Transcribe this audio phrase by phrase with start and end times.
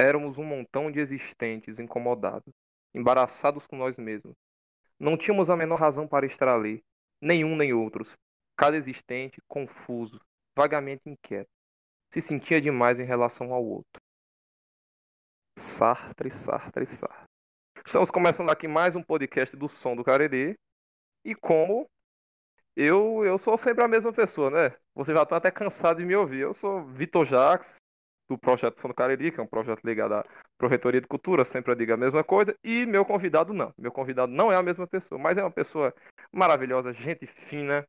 [0.00, 2.54] Éramos um montão de existentes incomodados,
[2.94, 4.36] embaraçados com nós mesmos.
[4.96, 6.84] Não tínhamos a menor razão para estar ali,
[7.20, 8.16] nenhum nem outros.
[8.56, 10.20] Cada existente, confuso,
[10.56, 11.50] vagamente inquieto,
[12.14, 14.00] se sentia demais em relação ao outro.
[15.58, 17.26] Sartre, Sartre, Sartre.
[17.84, 20.54] Estamos começando aqui mais um podcast do Som do Cariri.
[21.24, 21.90] E como
[22.76, 24.76] eu, eu sou sempre a mesma pessoa, né?
[24.94, 26.42] Você já está até cansado de me ouvir.
[26.42, 27.78] Eu sou Vitor Jacques,
[28.28, 30.24] do projeto Cariri, que é um projeto ligado à
[30.58, 32.54] Projetoria de Cultura, sempre eu digo a mesma coisa.
[32.62, 33.72] E meu convidado não.
[33.78, 35.94] Meu convidado não é a mesma pessoa, mas é uma pessoa
[36.30, 37.86] maravilhosa, gente fina.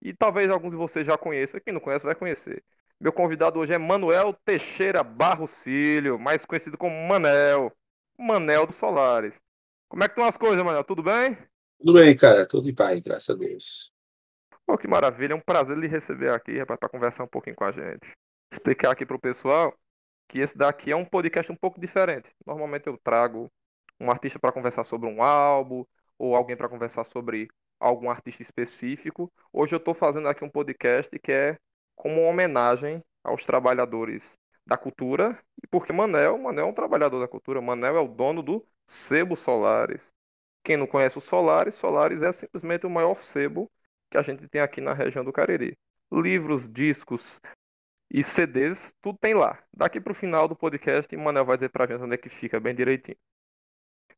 [0.00, 1.60] E talvez alguns de vocês já conheçam.
[1.60, 2.64] Quem não conhece vai conhecer.
[2.98, 7.72] Meu convidado hoje é Manuel Teixeira Barrocilho, mais conhecido como Manel.
[8.18, 9.40] Manel dos Solares.
[9.88, 10.84] Como é que estão as coisas, Manel?
[10.84, 11.36] Tudo bem?
[11.78, 12.46] Tudo bem, cara.
[12.46, 13.92] Tudo em paz, graças a Deus.
[14.64, 15.32] Pô, que maravilha.
[15.32, 18.12] É um prazer lhe receber aqui, rapaz, para conversar um pouquinho com a gente.
[18.52, 19.74] Explicar aqui para o pessoal
[20.28, 22.34] que esse daqui é um podcast um pouco diferente.
[22.44, 23.50] Normalmente eu trago
[23.98, 25.86] um artista para conversar sobre um álbum
[26.18, 27.48] ou alguém para conversar sobre
[27.80, 29.32] algum artista específico.
[29.50, 31.58] Hoje eu estou fazendo aqui um podcast que é
[31.96, 37.28] como uma homenagem aos trabalhadores da cultura e porque Manel, Manel é um trabalhador da
[37.28, 40.12] cultura, Manel é o dono do Sebo Solares.
[40.62, 43.72] Quem não conhece o Solares, Solares é simplesmente o maior sebo
[44.10, 45.74] que a gente tem aqui na região do Cariri.
[46.12, 47.40] Livros, discos,
[48.12, 49.58] e CDs, tudo tem lá.
[49.72, 52.74] Daqui pro final do podcast, Manel vai dizer pra gente onde é que fica bem
[52.74, 53.16] direitinho.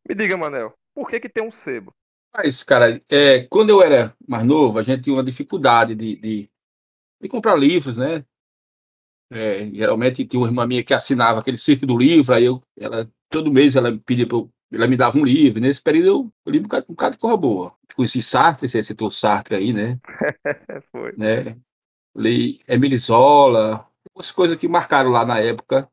[0.07, 1.95] Me diga, Manel, por que que tem um sebo?
[2.35, 6.51] Mas, cara, é, quando eu era mais novo, a gente tinha uma dificuldade de, de,
[7.23, 8.25] de comprar livros, né?
[9.31, 13.09] É, geralmente tinha uma irmã minha que assinava aquele círculo do livro, aí eu, ela,
[13.31, 16.53] todo mês ela pedia pra eu, ela me dava um livro, nesse período eu, eu
[16.53, 17.77] li um bocado, um bocado de coisa boa.
[17.95, 20.01] Conheci Sartre, você citou Sartre aí, né?
[20.91, 21.15] Foi.
[21.17, 21.57] né?
[22.17, 25.89] Li Emile Zola, umas coisas que marcaram lá na época.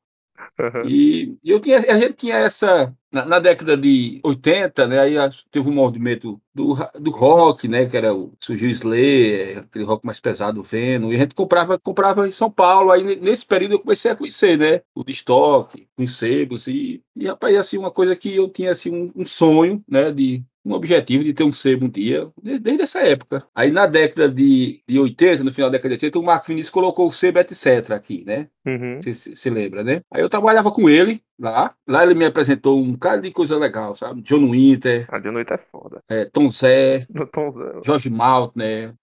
[0.59, 0.88] Uhum.
[0.88, 5.16] E, eu tinha, a gente tinha essa, na, na, década de 80, né, aí
[5.49, 10.05] teve um movimento do, do rock, né, que era o, surgiu o Slayer, aquele rock
[10.05, 13.76] mais pesado, o Venom, e a gente comprava, comprava em São Paulo, aí nesse período
[13.76, 18.36] eu comecei a conhecer, né, o Destock, conhecer, e, e rapaz, assim, uma coisa que
[18.36, 21.89] eu tinha, assim, um, um sonho, né, de um objetivo de ter um sebo um
[21.89, 23.45] dia, desde essa época.
[23.54, 26.70] Aí na década de, de 80, no final da década de 80, o Marco Vinícius
[26.70, 27.92] colocou o sebo etc.
[27.92, 28.48] aqui, né?
[28.66, 29.02] Uhum.
[29.02, 30.02] Você se, se lembra, né?
[30.11, 31.76] Aí eu trabalhava com ele lá.
[31.88, 34.22] Lá ele me apresentou um cara de coisa legal, sabe?
[34.22, 35.08] John Winter.
[35.10, 36.04] A John Winter é foda.
[36.08, 37.05] É, Tom Zé.
[37.33, 37.82] Tom Zé.
[37.83, 38.93] Jorge Maltner.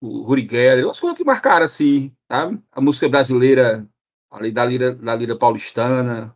[0.00, 0.86] O Ruri Geller.
[0.86, 2.58] Umas coisas que marcaram, assim, sabe?
[2.72, 3.86] A música brasileira,
[4.30, 6.34] ali da lira, da lira paulistana,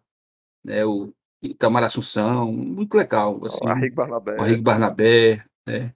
[0.64, 0.84] né?
[0.84, 1.12] O
[1.42, 3.40] Itamar Assunção, muito legal.
[3.44, 4.36] Assim, o Arrigo Barnabé.
[4.36, 5.94] O Arrigo Barnabé, né?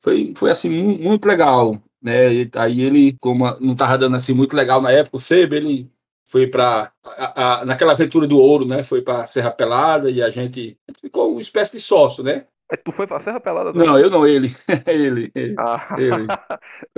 [0.00, 2.32] Foi, foi assim, muito legal, né?
[2.32, 5.90] E, aí ele, como não estava dando assim muito legal na época, o Sebe, ele
[6.24, 6.92] foi para
[7.66, 8.84] naquela aventura do ouro, né?
[8.84, 12.46] Foi para Serra Pelada e a gente ficou uma espécie de sócio, né?
[12.70, 13.72] É, tu foi pra Serra Pelada?
[13.72, 14.54] Não, eu não, ele.
[14.86, 15.54] ele, ele.
[15.58, 15.96] Ah.
[15.98, 16.26] ele.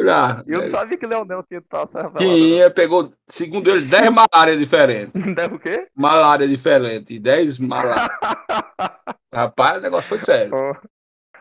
[0.09, 2.25] Ah, eu não sabia que Leonel tinha pra Serra Pelada.
[2.25, 5.13] Tinha, pegou, segundo ele, 10 malárias diferentes.
[5.35, 5.87] 10 o quê?
[5.95, 8.09] Malária diferente, 10 malárias.
[9.33, 10.53] Rapaz, o negócio foi sério.
[10.55, 10.75] Oh.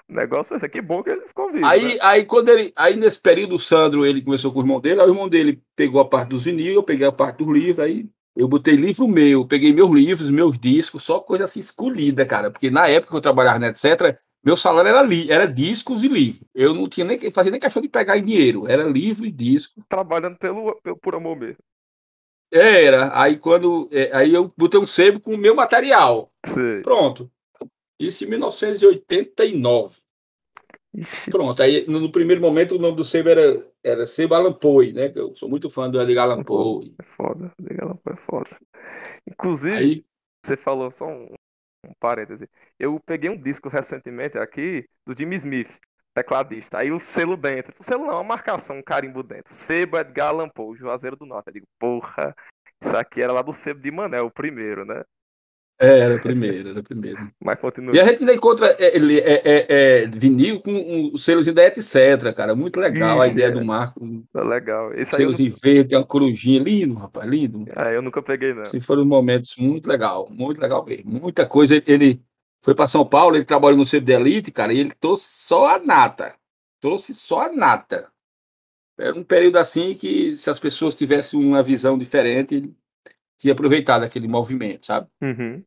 [0.08, 1.66] Negócio esse aqui bom que ele ficou vivo.
[1.66, 2.00] Aí, né?
[2.02, 5.08] aí, quando ele, aí nesse período, o Sandro ele começou com o irmão dele, aí
[5.08, 8.10] o irmão dele pegou a parte dos vinil, eu peguei a parte dos livros, aí
[8.40, 12.50] eu botei livro meu, peguei meus livros, meus discos, só coisa assim escolhida, cara.
[12.50, 16.08] Porque na época que eu trabalhava na etc., meu salário era, li era discos e
[16.08, 16.46] livro.
[16.56, 19.84] Eu não tinha nem fazia nem questão de pegar em dinheiro, era livro e disco.
[19.90, 21.58] Trabalhando pelo, pelo por amor mesmo.
[22.50, 23.12] Era.
[23.22, 23.90] Aí quando.
[23.92, 26.30] É, aí eu botei um sebo com o meu material.
[26.46, 26.82] Sim.
[26.82, 27.30] Pronto.
[28.00, 29.98] Isso em 1989.
[30.96, 31.30] Ixi.
[31.30, 34.94] Pronto, aí no, no, primeiro momento o nome do sebo era, era Sebo Alan Poe,
[34.94, 35.10] né?
[35.10, 36.96] Que eu sou muito fã do Edgar Allan Poe.
[37.00, 38.58] É foda, Edgar Allan Poe é foda.
[39.28, 40.06] Inclusive, Aí,
[40.44, 41.34] você falou só um,
[41.86, 42.50] um parêntese.
[42.78, 45.80] Eu peguei um disco recentemente aqui do Jimmy Smith,
[46.14, 46.80] tecladista.
[46.80, 47.74] Aí o selo dentro.
[47.80, 49.54] O selo não, uma marcação, um carimbo dentro.
[49.54, 51.48] Sebo Edgar Allan Poe, Juazeiro do Norte.
[51.48, 52.36] Eu digo, porra,
[52.82, 55.04] isso aqui era lá do sebo de Manel, o primeiro, né?
[55.82, 57.32] É, era o primeiro, era o primeiro.
[57.42, 57.96] Mas continua.
[57.96, 61.56] E a gente ainda encontra é, ele, é, é, é, vinil com um, o selozinho
[61.56, 62.54] da etc, cara.
[62.54, 63.52] Muito legal a Ixi, ideia é.
[63.52, 64.04] do Marco.
[64.04, 64.94] Um Tá legal.
[64.94, 67.66] Esse selozinho verde, tem uma corujinha lindo, rapaz, lindo.
[67.76, 68.64] ah, eu nunca peguei, não.
[68.64, 71.10] Assim, foram momentos muito legal, muito legal mesmo.
[71.10, 71.82] Muita coisa.
[71.88, 72.22] Ele
[72.62, 75.76] foi para São Paulo, ele trabalhou no Centro de Elite, cara, e ele trouxe só
[75.76, 76.36] a nata.
[76.82, 78.12] Trouxe só a nata.
[78.98, 82.62] Era um período assim que, se as pessoas tivessem uma visão diferente,
[83.40, 85.08] tinha aproveitado aquele movimento, sabe?
[85.22, 85.64] Uhum.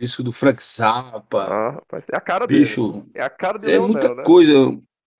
[0.00, 2.82] Isso do Frank Zappa, Ah, rapaz, é a cara dele.
[2.86, 4.24] bicho, É a cara de é Leonel, muita né?
[4.24, 4.54] coisa,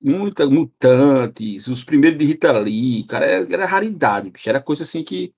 [0.02, 5.04] muita mutantes, os primeiros de Rita Lee, cara, era, era raridade, bicho, era coisa assim
[5.04, 5.34] que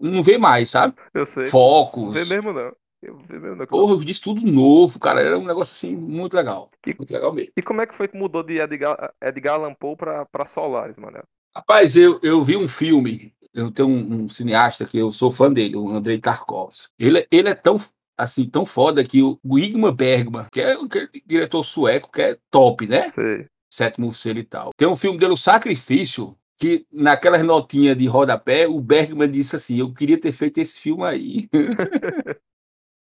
[0.00, 0.94] não vê mais, sabe?
[1.14, 1.46] Eu sei.
[1.50, 2.04] Focos.
[2.04, 2.76] Não vê mesmo não.
[3.02, 3.66] Eu mesmo não.
[3.66, 5.20] Porra, eu disse tudo novo, cara.
[5.20, 6.70] Era um negócio assim muito legal.
[6.86, 7.52] E- Muito legal mesmo.
[7.56, 10.98] E como é que foi que mudou de Edgar, Edgar Allan Poe pra, pra Solaris,
[10.98, 11.22] mano?
[11.54, 13.34] Rapaz, eu, eu vi um filme.
[13.52, 16.90] Eu tenho um, um cineasta que eu sou fã dele, o Andrei Tarkovsky.
[16.98, 17.76] Ele, ele é tão
[18.16, 22.38] assim tão foda que o o Ingmar Bergman, que é aquele diretor sueco que é
[22.50, 23.10] top, né?
[23.12, 23.46] Sei.
[23.72, 24.70] sétimo selo e tal.
[24.76, 29.78] Tem um filme dele, O Sacrifício, que naquelas notinhas de rodapé, o Bergman disse assim:
[29.78, 31.48] Eu queria ter feito esse filme aí.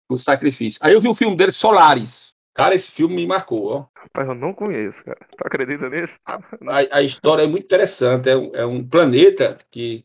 [0.09, 0.79] o Sacrifício.
[0.83, 2.35] Aí eu vi o filme dele, Solaris.
[2.53, 3.71] Cara, esse filme me marcou.
[3.71, 3.85] Ó.
[3.95, 5.19] Rapaz, eu não conheço, cara.
[5.29, 6.15] Tu acredita nisso?
[6.25, 6.39] A,
[6.91, 8.27] a história é muito interessante.
[8.29, 10.03] É um, é um planeta que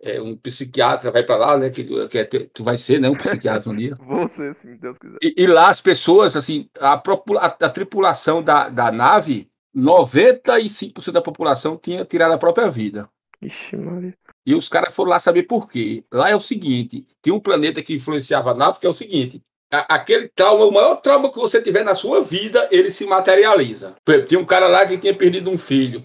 [0.00, 1.70] é um psiquiatra vai para lá, né?
[1.70, 3.08] Que, que é tu vai ser, né?
[3.08, 3.94] Um psiquiatra um dia.
[4.00, 5.16] Você, sim, Deus quiser.
[5.22, 11.22] E, e lá as pessoas, assim, a, a- a tripulação da, da nave, 95% da
[11.22, 13.08] população tinha tirado a própria vida.
[13.42, 14.14] Ixi, Maria.
[14.46, 16.04] E os caras foram lá saber por quê.
[16.12, 19.42] Lá é o seguinte: tem um planeta que influenciava a nave, que é o seguinte.
[19.72, 23.96] a- aquele trauma, o maior trauma que você tiver na sua vida, ele se materializa.
[24.04, 26.04] Por exemplo, tinha um cara lá que tinha perdido um filho.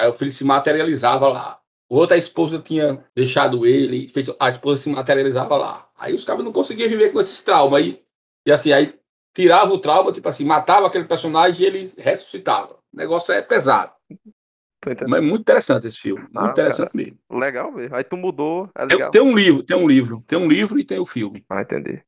[0.00, 1.59] Aí o filho se materializava lá.
[1.90, 5.90] O outro, a esposa tinha deixado ele, feito, a esposa se materializava lá.
[5.98, 7.82] Aí os caras não conseguiam viver com esses traumas.
[7.82, 8.00] Aí,
[8.46, 8.94] e assim, aí
[9.34, 12.74] tirava o trauma, tipo assim, matava aquele personagem e ele ressuscitava.
[12.92, 13.92] O negócio é pesado.
[14.86, 16.22] Mas é muito interessante esse filme.
[16.22, 17.18] Muito Ah, interessante mesmo.
[17.28, 17.96] Legal mesmo.
[17.96, 20.84] Aí tu mudou, é Tem, tem um livro, tem um livro, tem um livro e
[20.84, 21.44] tem o filme.
[21.50, 22.00] Ah, entendi.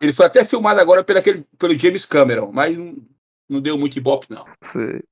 [0.00, 2.96] Ele foi até filmado agora pelo, aquele, pelo James Cameron, mas não,
[3.48, 4.46] não deu muito ibope, não.
[4.62, 5.02] Sei.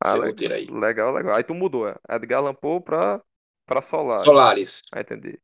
[0.00, 0.66] Ah, le- aí.
[0.66, 1.34] legal, legal.
[1.34, 1.96] Aí tu mudou, é.
[2.10, 3.22] Edgar Allan Poe pra,
[3.66, 4.20] pra Solar.
[4.20, 4.82] Solares.
[4.92, 5.38] Ah, entendi.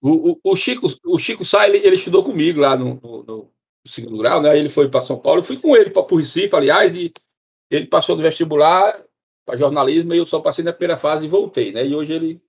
[0.00, 3.52] O, o, o Chico, o Chico Sá, ele, ele estudou comigo lá no, no- no
[3.86, 4.56] segundo grau, né?
[4.58, 7.12] Ele foi para São Paulo, eu fui com ele para o Recife, aliás, e
[7.70, 9.02] ele passou no vestibular
[9.44, 11.86] para jornalismo e eu só passei na primeira fase e voltei, né?
[11.86, 12.42] E hoje ele.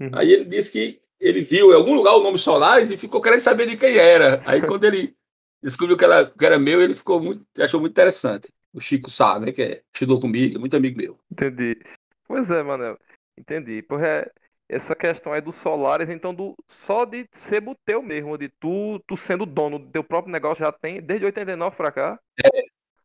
[0.00, 0.10] Uhum.
[0.14, 3.40] Aí ele disse que ele viu em algum lugar o nome Solares e ficou querendo
[3.40, 4.40] saber de quem era.
[4.44, 5.16] Aí quando ele
[5.62, 8.48] descobriu que era, que era meu, ele ficou muito, achou muito interessante.
[8.74, 9.52] O Chico Sá, né?
[9.52, 11.18] Que é, estudou comigo, é muito amigo meu.
[11.30, 11.80] Entendi.
[12.26, 12.98] Pois é, Manel.
[13.38, 13.82] Entendi.
[13.82, 14.30] Porque é-
[14.68, 18.98] essa questão aí dos solares, então, do, só de ser o teu mesmo, de tu,
[19.06, 22.18] tu sendo dono do teu próprio negócio, já tem desde 89 pra cá.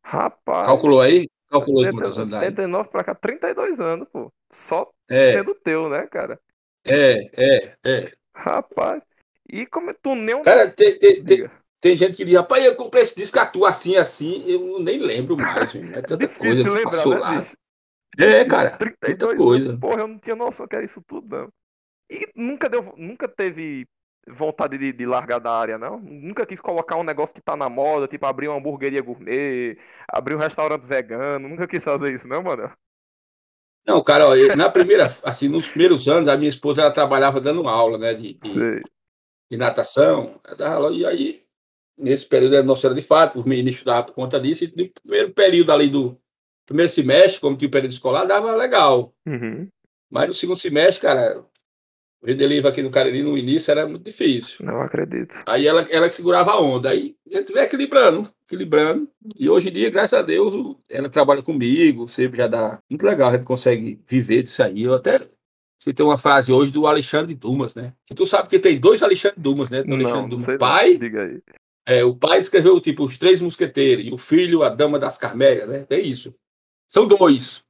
[0.04, 1.30] Rapaz, Calculou aí?
[1.50, 2.40] Calculou de quantos 80 anos aí?
[2.48, 4.32] 89 pra cá, 32 anos, pô.
[4.52, 6.40] Só É, sendo teu, né, cara?
[6.86, 8.12] é, é, é.
[8.34, 9.06] Rapaz.
[9.52, 10.42] E como tu nem um.
[10.42, 11.52] Cara, tem, tem, Diga.
[11.82, 15.38] Tem gente que diz, rapaz, eu comprei esse disco atua assim, assim, eu nem lembro
[15.38, 15.94] mais, meu.
[15.94, 17.40] é tanta coisa lembrar, passou né, lá.
[17.40, 17.58] bicho?
[18.18, 19.78] É, cara, tanta 32 coisa.
[19.78, 21.50] Porra, eu não tinha noção que era isso tudo, não.
[22.10, 23.88] E nunca deu, nunca teve
[24.28, 26.00] vontade de, de largar da área, não?
[26.00, 29.78] Nunca quis colocar um negócio que tá na moda, tipo abrir uma hamburgueria gourmet,
[30.12, 31.48] abrir um restaurante vegano.
[31.48, 32.72] Nunca quis fazer isso, não, mano?
[33.86, 37.42] Não, cara, ó, eu- na primeira, assim, nos primeiros anos, a minha esposa, ela trabalhava
[37.42, 38.84] dando aula, né, de, de,
[39.50, 40.40] de natação,
[40.94, 41.49] e aí,
[42.00, 44.90] nesse período, era nossa era de fato, os meninos estudavam por conta disso, e no
[44.90, 46.18] primeiro período ali do
[46.66, 49.14] primeiro semestre, como tinha o período escolar, dava legal.
[49.28, 49.68] Uhum.
[50.10, 51.44] Mas no segundo semestre, cara,
[52.22, 54.66] o delivery aqui no Cariri, no início, era muito difícil.
[54.66, 55.42] Não acredito.
[55.46, 56.90] Aí ela, ela segurava a onda.
[56.90, 59.10] Aí a gente vai equilibrando, equilibrando.
[59.38, 62.80] E hoje em dia, graças a Deus, ela trabalha comigo, sempre já dá.
[62.90, 64.84] Muito legal, a gente consegue viver disso aí.
[64.84, 65.22] Eu até
[65.82, 67.94] citei uma frase hoje do Alexandre Dumas, né?
[68.06, 69.82] Que tu sabe que tem dois Alexandre Dumas, né?
[69.82, 70.58] Tem o Não, Alexandre não Dumas não.
[70.58, 71.42] pai, Diga aí.
[71.90, 75.68] É, o pai escreveu tipo Os Três Mosqueteiros, e o filho, a Dama das Carmélias,
[75.68, 75.84] né?
[75.86, 76.36] Tem isso.
[76.88, 77.64] São dois,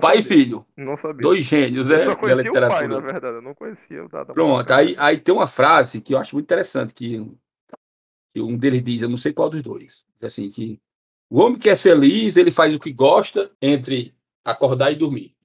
[0.00, 0.22] pai e sabia.
[0.22, 0.66] filho.
[0.76, 1.22] Não sabia.
[1.22, 1.98] Dois gênios, né?
[1.98, 3.36] Eu só da conhecia o pai, na verdade.
[3.36, 6.46] Eu não conhecia o Dada Pronto, aí, aí tem uma frase que eu acho muito
[6.46, 7.24] interessante, que,
[8.34, 10.80] que um deles diz, eu não sei qual dos dois, diz assim, que
[11.30, 14.12] o homem que é feliz, ele faz o que gosta entre
[14.44, 15.36] acordar e dormir.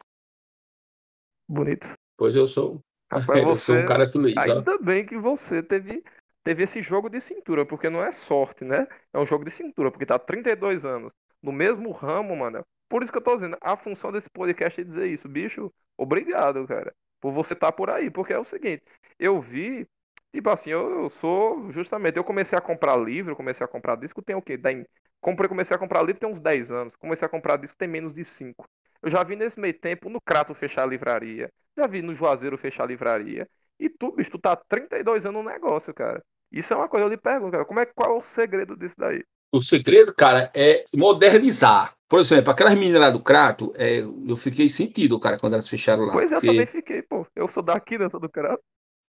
[1.47, 1.87] Bonito.
[2.17, 3.83] Pois eu sou, Rapaz, eu sou você.
[3.83, 4.41] um cara feliz, ó.
[4.41, 6.03] Ainda bem que você teve,
[6.43, 8.87] teve esse jogo de cintura, porque não é sorte, né?
[9.13, 12.65] É um jogo de cintura, porque tá 32 anos no mesmo ramo, mano.
[12.89, 15.27] Por isso que eu tô dizendo, a função desse podcast é dizer isso.
[15.29, 18.09] Bicho, obrigado, cara, por você estar por aí.
[18.11, 18.83] Porque é o seguinte,
[19.19, 19.87] eu vi,
[20.33, 24.21] tipo assim, eu, eu sou, justamente, eu comecei a comprar livro, comecei a comprar disco,
[24.21, 24.57] tem o quê?
[24.57, 24.85] Tem,
[25.19, 26.95] comprei, comecei a comprar livro tem uns 10 anos.
[26.95, 28.65] Comecei a comprar disco tem menos de 5.
[29.01, 31.51] Eu já vi nesse meio tempo no Crato fechar a livraria.
[31.77, 33.47] Já vi no Juazeiro fechar a livraria.
[33.81, 36.23] E tu, bicho, tu tá há 32 anos no negócio, cara.
[36.51, 38.95] Isso é uma coisa, eu lhe pergunto, cara, como é, qual é o segredo disso
[38.95, 39.23] daí?
[39.51, 41.95] O segredo, cara, é modernizar.
[42.07, 46.05] Por exemplo, aquelas meninas lá do Crato, é, eu fiquei sentido, cara, quando elas fecharam
[46.05, 46.13] lá.
[46.13, 47.25] Pois é, eu também fiquei, pô.
[47.35, 48.05] Eu sou daqui, né?
[48.05, 48.61] Eu sou do Crato.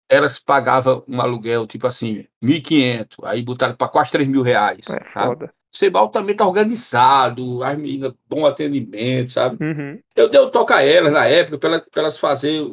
[0.09, 4.86] elas pagavam um aluguel, tipo assim, 1.500, aí botaram para quase 3 mil reais.
[4.89, 5.27] É sabe?
[5.27, 5.53] foda.
[5.71, 9.63] Sebal também tá organizado, as meninas, bom atendimento, sabe?
[9.63, 10.00] Uhum.
[10.15, 12.63] Eu dei o toque a elas na época, para elas, pra elas fazer,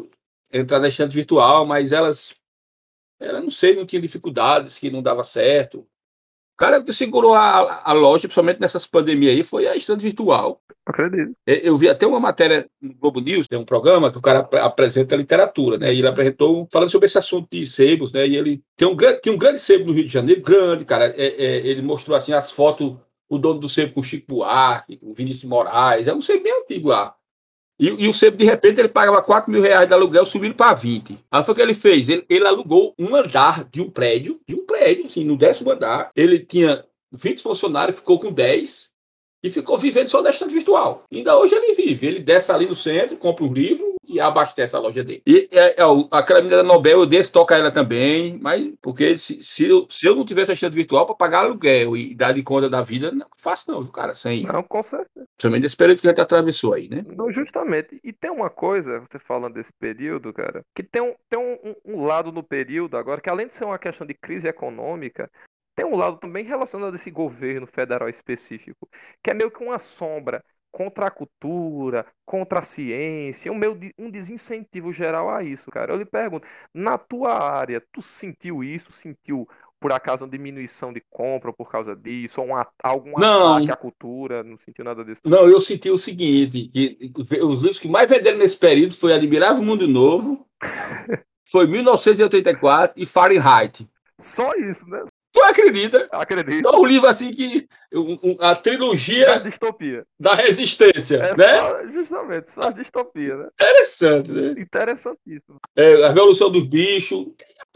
[0.54, 2.34] entrar na estante virtual, mas elas
[3.20, 5.78] Ela, não sei, não tinha dificuldades, que não dava certo.
[5.78, 10.60] O cara que segurou a, a loja, principalmente nessas pandemias aí, foi a estante virtual.
[10.86, 11.32] Acredito.
[11.44, 15.16] Eu vi até uma matéria no Globo News, tem um programa que o cara apresenta
[15.16, 15.92] literatura, né?
[15.92, 18.24] E ele apresentou falando sobre esse assunto de sebos, né?
[18.28, 21.06] E ele tem um grande, tem um grande sebo no Rio de Janeiro, grande, cara.
[21.16, 22.94] É, é, ele mostrou assim as fotos,
[23.28, 26.44] o dono do sebo com o Chico Buarque, com o Vinícius Moraes, é um sebo
[26.44, 27.16] bem antigo lá.
[27.84, 30.72] E, e, o sebo, de repente, ele pagava 4 mil reais de aluguel, subindo para
[30.72, 31.18] 20.
[31.30, 32.08] Aí foi o que ele fez?
[32.08, 36.10] Ele, ele, alugou um andar de um prédio, de um prédio, assim, no décimo andar.
[36.16, 38.88] Ele tinha 20 funcionários, ficou com 10
[39.42, 41.04] e ficou vivendo só da estante virtual.
[41.12, 42.06] Ainda hoje ele vive.
[42.06, 45.22] Ele desce ali no centro, compra um livro e abastece a loja dele.
[45.26, 49.42] E é, é, aquela menina da Nobel, eu desse toca ela também, mas porque se,
[49.42, 52.42] se, eu, se eu não tivesse a estante virtual para pagar aluguel e dar de
[52.42, 54.14] conta da vida, não faço não, viu, cara?
[54.14, 54.44] Sem.
[54.44, 55.26] Não, com certeza.
[55.36, 57.04] Principalmente desse período que a gente atravessou aí, né?
[57.16, 58.00] Não, justamente.
[58.04, 62.04] E tem uma coisa, você falando desse período, cara, que tem um, tem um, um
[62.04, 65.30] lado no período agora, que além de ser uma questão de crise econômica,
[65.74, 68.88] tem um lado também relacionado a esse governo federal específico,
[69.22, 74.10] que é meio que uma sombra contra a cultura, contra a ciência, um, meio, um
[74.10, 75.92] desincentivo geral a isso, cara.
[75.92, 78.90] Eu lhe pergunto, na tua área, tu sentiu isso?
[78.90, 82.40] Sentiu, por acaso, uma diminuição de compra por causa disso?
[82.40, 83.54] Ou um, algum não.
[83.54, 84.42] ataque à cultura?
[84.42, 85.20] Não sentiu nada disso?
[85.24, 89.62] Não, eu senti o seguinte, que os livros que mais venderam nesse período foi Admirável
[89.62, 90.44] Mundo Novo,
[91.48, 93.88] foi 1984 e Fahrenheit.
[94.18, 95.04] Só isso, né?
[95.44, 96.08] Tu acredita?
[96.10, 96.68] Acredito.
[96.68, 97.68] É um livro assim que.
[98.40, 99.26] a trilogia.
[99.26, 100.06] Da distopia.
[100.18, 101.58] Da resistência, é né?
[101.58, 103.48] Só, justamente, só a distopia, né?
[103.54, 104.54] Interessante, né?
[104.58, 105.58] Interessantíssimo.
[105.76, 107.26] É, a Revolução dos Bichos.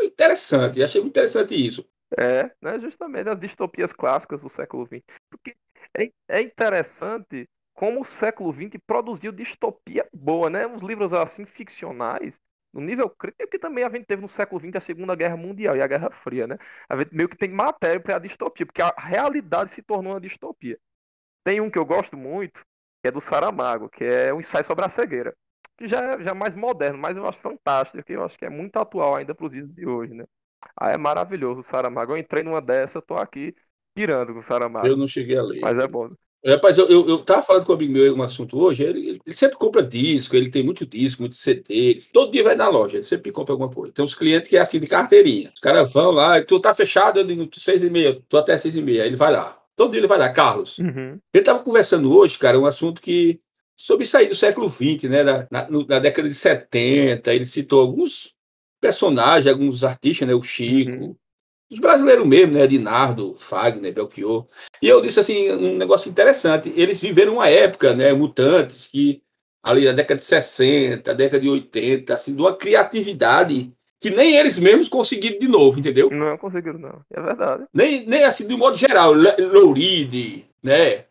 [0.00, 1.84] Interessante, achei muito interessante isso.
[2.18, 2.78] É, né?
[2.78, 5.02] Justamente as distopias clássicas do século XX.
[5.30, 5.54] Porque
[5.94, 10.66] é, é interessante como o século XX produziu distopia boa, né?
[10.66, 12.40] Uns livros assim ficcionais
[12.80, 15.76] no nível crítico que também a gente teve no século XX a Segunda Guerra Mundial
[15.76, 16.58] e a Guerra Fria, né?
[16.88, 20.20] A gente meio que tem matéria para a distopia, porque a realidade se tornou uma
[20.20, 20.78] distopia.
[21.44, 22.62] Tem um que eu gosto muito,
[23.02, 25.34] que é do Saramago, que é um ensaio sobre a cegueira,
[25.76, 28.44] que já é, já é mais moderno, mas eu acho fantástico, que eu acho que
[28.44, 30.24] é muito atual ainda para os dias de hoje, né?
[30.76, 32.12] Ah, é maravilhoso o Saramago.
[32.12, 33.54] Eu entrei numa dessa, tô aqui
[33.94, 34.90] pirando com o Saramago.
[34.90, 35.62] Eu não cheguei a ler.
[35.62, 36.10] Mas é bom.
[36.46, 39.34] Rapaz, eu, eu, eu tava falando com um amigo meu um assunto hoje, ele, ele
[39.34, 43.04] sempre compra disco, ele tem muito disco, muito CD, todo dia vai na loja, ele
[43.04, 43.92] sempre compra alguma coisa.
[43.92, 45.50] Tem uns clientes que é assim de carteirinha.
[45.52, 48.76] Os caras vão lá, tu tá fechado, eu digo, seis e meia, tô até seis
[48.76, 49.60] e meia, aí ele vai lá.
[49.74, 50.78] Todo dia ele vai lá, Carlos.
[50.78, 51.18] Uhum.
[51.32, 53.40] Ele tava conversando hoje, cara, um assunto que.
[53.76, 55.22] Sobre aí do século XX, né?
[55.22, 58.34] Na, na, na, década de 70, ele citou alguns
[58.80, 60.34] personagens, alguns artistas, né?
[60.34, 61.16] O Chico, uhum
[61.70, 62.66] os brasileiros mesmo, né?
[62.66, 64.46] Dinardo, Fagner, Belchior.
[64.80, 66.72] E eu disse assim, um negócio interessante.
[66.74, 68.12] Eles viveram uma época, né?
[68.12, 69.22] Mutantes, que
[69.62, 74.58] ali na década de 60, década de 80, assim, de uma criatividade que nem eles
[74.58, 76.08] mesmos conseguiram de novo, entendeu?
[76.10, 77.00] Não conseguiram, não.
[77.10, 77.64] É verdade.
[77.74, 81.04] Nem, nem assim, de um modo geral, Louride, né?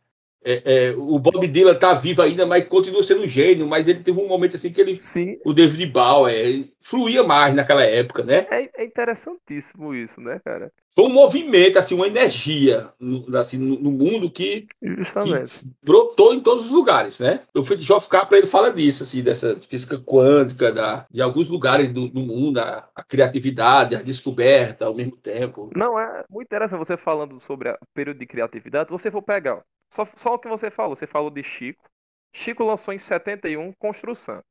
[0.50, 4.00] É, é, o Bob Dylan tá vivo ainda, mas continua sendo um gênio, mas ele
[4.00, 4.98] teve um momento assim que ele.
[4.98, 5.38] Sim.
[5.44, 8.48] O David Bauer fluía mais naquela época, né?
[8.50, 10.72] É, é, interessantíssimo isso, né, cara?
[10.90, 15.60] Foi um movimento, assim, uma energia no, assim, no, mundo que, Justamente.
[15.60, 17.42] que brotou em todos os lugares, né?
[17.54, 22.08] O Fritjof Capra ele fala disso, assim, dessa física quântica, da, de alguns lugares do,
[22.08, 25.70] do mundo, a, a, criatividade, a descoberta ao mesmo tempo.
[25.76, 28.90] Não, é muito interessante você falando sobre o período de criatividade.
[28.90, 30.96] Você for pegar, só, só o que você falou.
[30.96, 31.90] Você falou de Chico.
[32.34, 34.44] Chico lançou em 71 Construção.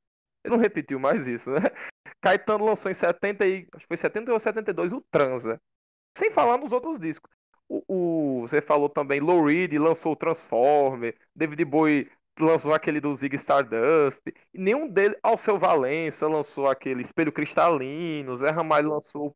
[0.44, 1.60] Ele não repetiu mais isso, né?
[2.20, 5.60] Caetano lançou em 70 e, acho que foi 71 ou 72 o Transa.
[6.16, 7.30] Sem falar nos outros discos.
[7.68, 13.12] O, o, você falou também, Lou Reed lançou o Transformer, David Bowie lançou aquele do
[13.14, 19.34] Zig Stardust, nenhum deles, Alceu Valença lançou aquele Espelho Cristalino, Zé Ramalho lançou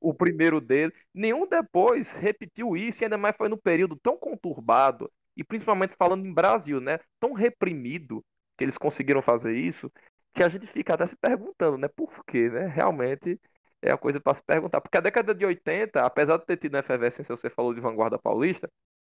[0.00, 5.10] o primeiro dele, nenhum depois repetiu isso, e ainda mais foi no período tão conturbado
[5.36, 6.98] e principalmente falando em Brasil, né?
[7.20, 8.24] Tão reprimido
[8.56, 9.90] que eles conseguiram fazer isso,
[10.34, 11.88] que a gente fica até se perguntando, né?
[11.88, 12.66] Por quê, né?
[12.66, 13.40] Realmente
[13.82, 14.80] é a coisa para se perguntar.
[14.80, 18.18] Porque a década de 80, apesar de ter tido uma efervescência, você falou de vanguarda
[18.18, 18.70] paulista,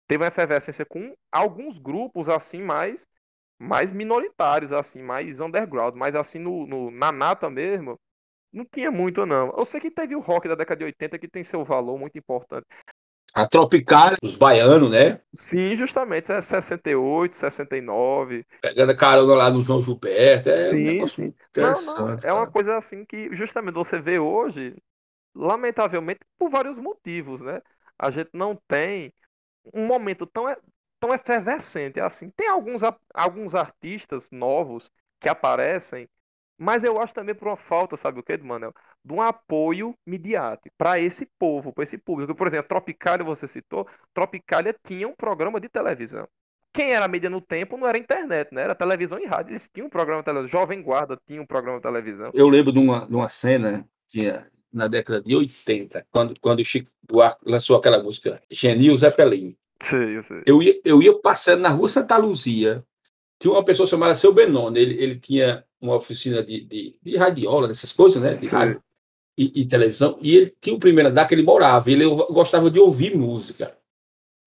[0.07, 3.07] teve uma efervescência com alguns grupos assim mais
[3.59, 7.99] mais minoritários, assim, mais underground, mas assim no, no, na nata mesmo,
[8.51, 9.53] não tinha muito não.
[9.57, 12.17] Eu sei que teve o rock da década de 80 que tem seu valor muito
[12.17, 12.65] importante,
[13.37, 15.21] a Tropicália, os baianos, né?
[15.31, 18.43] Sim, justamente, é 68, 69.
[18.59, 20.49] Pegando a carona lá no João Gilberto.
[20.49, 21.33] É sim, um sim.
[21.55, 24.75] Não, não, é uma coisa assim que justamente você vê hoje,
[25.35, 27.61] lamentavelmente, por vários motivos, né?
[27.99, 29.13] A gente não tem
[29.71, 30.45] um momento tão,
[30.99, 32.31] tão efervescente assim.
[32.31, 32.81] Tem alguns,
[33.13, 36.09] alguns artistas novos que aparecem,
[36.57, 38.73] mas eu acho também por uma falta, sabe o que, Manuel?
[39.07, 42.35] De um apoio midiático para esse povo, para esse público.
[42.35, 46.27] Por exemplo, Tropicália, você citou, Tropicália tinha um programa de televisão.
[46.73, 48.63] Quem era a mídia no tempo não era internet, né?
[48.63, 49.51] Era televisão e rádio.
[49.51, 50.59] Eles tinham um programa de televisão.
[50.59, 52.31] Jovem Guarda tinha um programa de televisão.
[52.33, 54.31] Eu lembro de uma, de uma cena que
[54.71, 59.55] na década de 80, quando, quando o Chico Buarque lançou aquela música Genil Zeppelin.
[59.81, 60.41] Sei, eu sei.
[60.45, 62.83] Eu ia, eu ia passando na rua Santa Luzia,
[63.39, 67.67] tinha uma pessoa chamada Seu Benoni, ele, ele tinha uma oficina de, de, de radiola,
[67.67, 68.35] dessas coisas, né?
[68.35, 68.83] De rádio
[69.37, 72.79] e, e, televisão, e ele tinha o primeiro andar que ele morava, ele gostava de
[72.79, 73.77] ouvir música.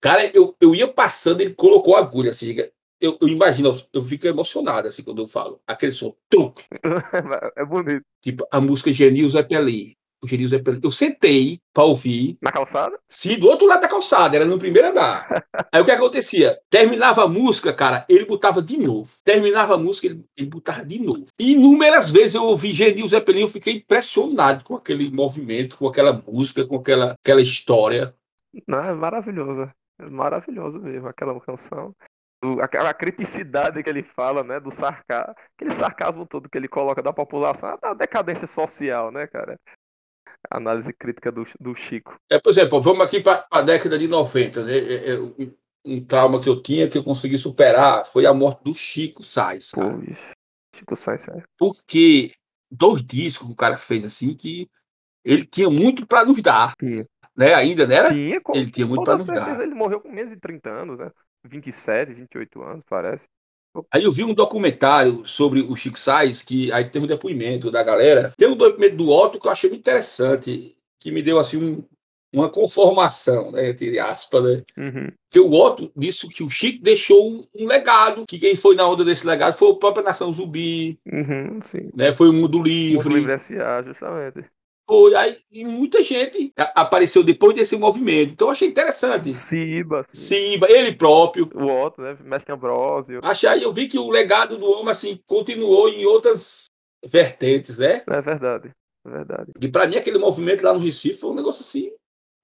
[0.01, 2.57] Cara, eu, eu ia passando, ele colocou a agulha, assim,
[3.01, 6.65] eu, eu imagino, eu, fico emocionado, assim, quando eu falo, aquele som, truque.
[7.57, 8.05] é bonito.
[8.21, 10.81] Tipo, a música Genil Zeppelin, o Genil Zeppelin.
[10.83, 12.37] Eu sentei para ouvir.
[12.41, 12.99] Na calçada?
[13.09, 15.27] Sim, do outro lado da calçada, era no primeiro andar.
[15.73, 16.61] Aí o que acontecia?
[16.69, 19.11] Terminava a música, cara, ele botava de novo.
[19.25, 21.25] Terminava a música, ele, ele botava de novo.
[21.39, 26.13] E inúmeras vezes eu ouvi Genil Zeppelin, eu fiquei impressionado com aquele movimento, com aquela
[26.13, 28.15] música, com aquela, aquela história.
[28.67, 29.71] Não, é maravilhoso.
[29.99, 31.95] É maravilhoso mesmo aquela canção.
[32.63, 37.13] aquela criticidade que ele fala, né, do sarcasmo, aquele sarcasmo todo que ele coloca da
[37.13, 39.59] população, da decadência social, né, cara?
[40.51, 42.17] Análise crítica do, do Chico.
[42.31, 44.77] É, por exemplo, vamos aqui para a década de 90, né?
[44.77, 45.55] É, é, um,
[45.85, 49.71] um, trauma que eu tinha que eu consegui superar foi a morte do Chico Sainz.
[49.73, 49.81] Pô,
[50.75, 51.43] Chico Sainz, é.
[51.59, 52.33] Porque
[52.71, 54.69] dois discos que o cara fez assim que
[55.25, 56.75] ele tinha muito para nos dar.
[56.79, 57.07] Tinha.
[57.37, 57.55] Né?
[57.55, 58.09] Ainda, né?
[58.09, 59.63] Tinha, com, ele tinha muito para nos certeza, dar.
[59.63, 61.11] Ele morreu com menos de 30 anos, né?
[61.45, 63.29] 27, 28 anos, parece.
[63.93, 67.83] Aí eu vi um documentário sobre o Chico Sainz, que aí tem um depoimento da
[67.83, 68.33] galera.
[68.37, 71.85] Tem um depoimento do Otto que eu achei muito interessante, que me deu assim um,
[72.33, 74.63] uma conformação, né, entre aspas, né?
[74.77, 75.13] Uhum.
[75.31, 78.89] Que o Otto disse que o Chico deixou um, um, legado, que quem foi na
[78.89, 81.61] onda desse legado foi o próprio Nação Zumbi, uhum,
[81.95, 82.13] né?
[82.13, 83.05] Foi o Mundo Livre.
[83.05, 84.45] Mundo Livre S.A., justamente.
[84.91, 88.33] Foi, aí e muita gente apareceu depois desse movimento.
[88.33, 89.31] Então eu achei interessante.
[89.31, 90.05] Siba.
[90.09, 91.49] Siba, ele próprio.
[91.55, 92.19] O Otto, né?
[92.25, 93.21] Mestre Ambrosio.
[93.23, 96.65] Achei, eu vi que o legado do homem, assim, continuou em outras
[97.07, 98.03] vertentes, né?
[98.05, 98.73] É verdade.
[99.07, 99.53] É verdade.
[99.61, 101.93] E para mim, aquele movimento lá no Recife foi um negócio assim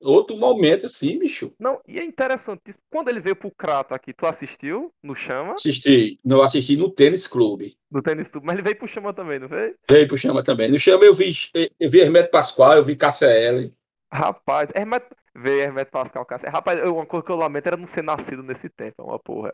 [0.01, 1.53] outro momento, assim, bicho.
[1.59, 2.73] Não, e é interessante.
[2.91, 5.55] Quando ele veio pro Crato aqui, tu assistiu no Chama?
[5.55, 6.19] Assisti.
[6.25, 7.77] Não assisti no Tênis Clube.
[7.91, 8.47] No Tênis Clube.
[8.47, 9.75] Mas ele veio pro Chama também, não veio?
[9.89, 10.71] Veio pro Chama também.
[10.71, 11.33] No Chama eu vi,
[11.79, 13.75] eu vi Hermeto Pascoal, eu vi Cássia L.
[14.13, 15.15] Rapaz, Hermeto...
[15.35, 16.49] Veio Hermeto Pascoal, Cássia.
[16.49, 19.53] Rapaz, uma coisa que eu lamento era não ser nascido nesse tempo, é uma porra.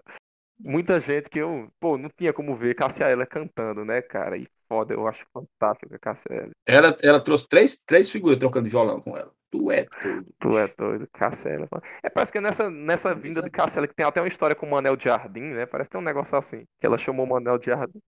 [0.64, 4.36] Muita gente que eu, pô, não tinha como ver Cássia Eller cantando, né, cara?
[4.36, 6.52] E foda, eu acho fantástico a Cássia Eller.
[6.66, 9.32] Ela, ela trouxe três, três figuras trocando violão com ela.
[9.52, 10.34] Tu é doido.
[10.40, 11.68] Tu é doido, Cassela.
[12.02, 14.64] É, parece que é nessa, nessa vinda de Cassela que tem até uma história com
[14.64, 15.66] o Manel de Jardim, né?
[15.66, 16.64] Parece que tem um negócio assim.
[16.80, 18.00] Que ela chamou o Manel de Jardim.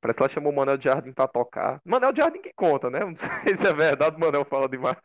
[0.00, 1.80] Parece que ela chamou o Manel Jardim pra tocar.
[1.84, 3.00] Manel Jardim que conta, né?
[3.04, 4.96] Não sei se é verdade, o Manel fala demais.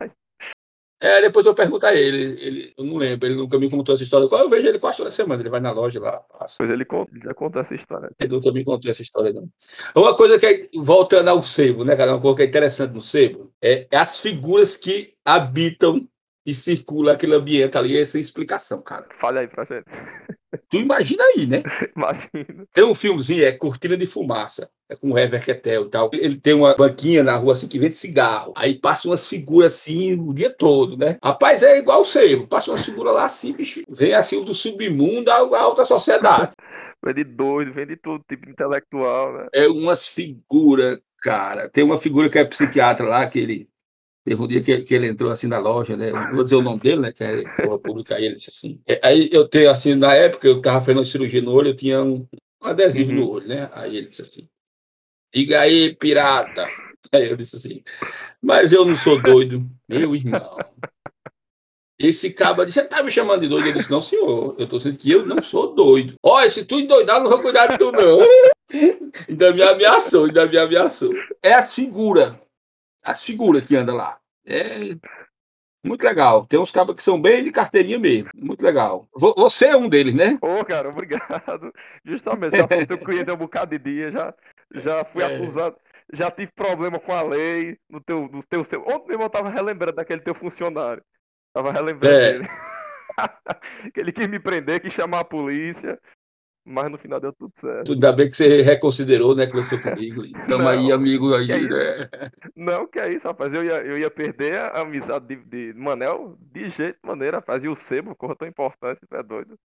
[1.00, 4.04] É, depois eu pergunto a ele, ele, eu não lembro, ele nunca me contou essa
[4.04, 4.28] história.
[4.30, 6.20] Eu vejo ele quase toda semana, ele vai na loja lá.
[6.20, 6.56] Passa.
[6.58, 8.10] Pois ele, conta, já contou essa história.
[8.20, 9.48] Ele nunca me contou essa história, não.
[9.96, 13.02] Uma coisa que, é, voltando ao sebo, né, cara, uma coisa que é interessante no
[13.02, 16.08] sebo, é, é as figuras que habitam
[16.44, 19.06] e circula aquele ambiente ali, essa explicação, cara.
[19.12, 19.86] Fale aí pra gente.
[20.70, 21.64] Tu imagina aí, né?
[21.96, 22.66] Imagina.
[22.74, 26.10] Tem um filmezinho, é Cortina de Fumaça, é com o Hever Ketel e tal.
[26.14, 28.54] Ele tem uma banquinha na rua assim que vende cigarro.
[28.56, 31.18] Aí passa umas figuras assim o dia todo, né?
[31.24, 32.48] Rapaz, é igual o sebo.
[32.48, 33.82] Passa umas figuras lá assim, bicho.
[33.90, 36.54] Vem assim do submundo à alta sociedade.
[37.06, 39.48] Vende doido, vende tudo, tipo intelectual, né?
[39.54, 41.70] É umas figuras, cara.
[41.70, 43.70] Tem uma figura que é psiquiatra lá, que ele
[44.28, 46.12] Teve um dia que, que, ele entrou assim na loja, né?
[46.12, 47.14] Não vou dizer o nome dele, né?
[47.14, 48.82] Que é, vou publicar ele disse assim.
[48.86, 52.04] É, aí eu tenho assim, na época eu tava fazendo cirurgia no olho, eu tinha
[52.04, 52.28] um,
[52.62, 53.20] um adesivo uhum.
[53.20, 53.70] no olho, né?
[53.72, 54.50] Aí ele disse assim:
[55.34, 56.68] Diga aí, pirata.
[57.10, 57.82] Aí eu disse assim:
[58.42, 60.58] Mas eu não sou doido, meu irmão.
[61.98, 63.70] Esse cabo disse: Você tá me chamando de doido?
[63.70, 66.16] Eu disse: Não, senhor, eu tô dizendo que eu não sou doido.
[66.22, 68.20] Olha, se tu endoidar, não vou cuidar de tu, não.
[69.30, 71.14] ainda me ameaçou, ainda me ameaçou.
[71.42, 72.36] É as figuras
[73.08, 74.20] as figuras que andam lá.
[74.46, 74.96] É
[75.84, 76.46] muito legal.
[76.46, 78.30] Tem uns cabos que são bem de carteirinha mesmo.
[78.36, 79.08] Muito legal.
[79.16, 80.38] Você é um deles, né?
[80.42, 81.74] Ô, oh, cara, obrigado.
[82.04, 84.34] Justamente, já sou seu cliente há um bocado de dia, já,
[84.74, 85.38] já fui é.
[85.38, 85.78] acusado,
[86.12, 88.82] já tive problema com a lei no teu, no teu seu.
[88.82, 91.02] Ontem mesmo eu tava relembrando daquele teu funcionário.
[91.54, 92.34] Tava relembrando é.
[92.34, 92.50] dele.
[93.94, 95.98] que ele quis me prender, quis chamar a polícia.
[96.70, 97.94] Mas no final deu tudo certo.
[97.94, 99.48] Ainda bem que você reconsiderou, né?
[99.48, 100.22] Conversou comigo.
[100.50, 102.10] Tamo aí, amigo aí, é né?
[102.54, 103.54] Não, que é isso, rapaz.
[103.54, 107.64] Eu ia, eu ia perder a amizade de, de Manel de jeito maneira, rapaz.
[107.64, 109.58] E o sebo, corra tão importante, é doido.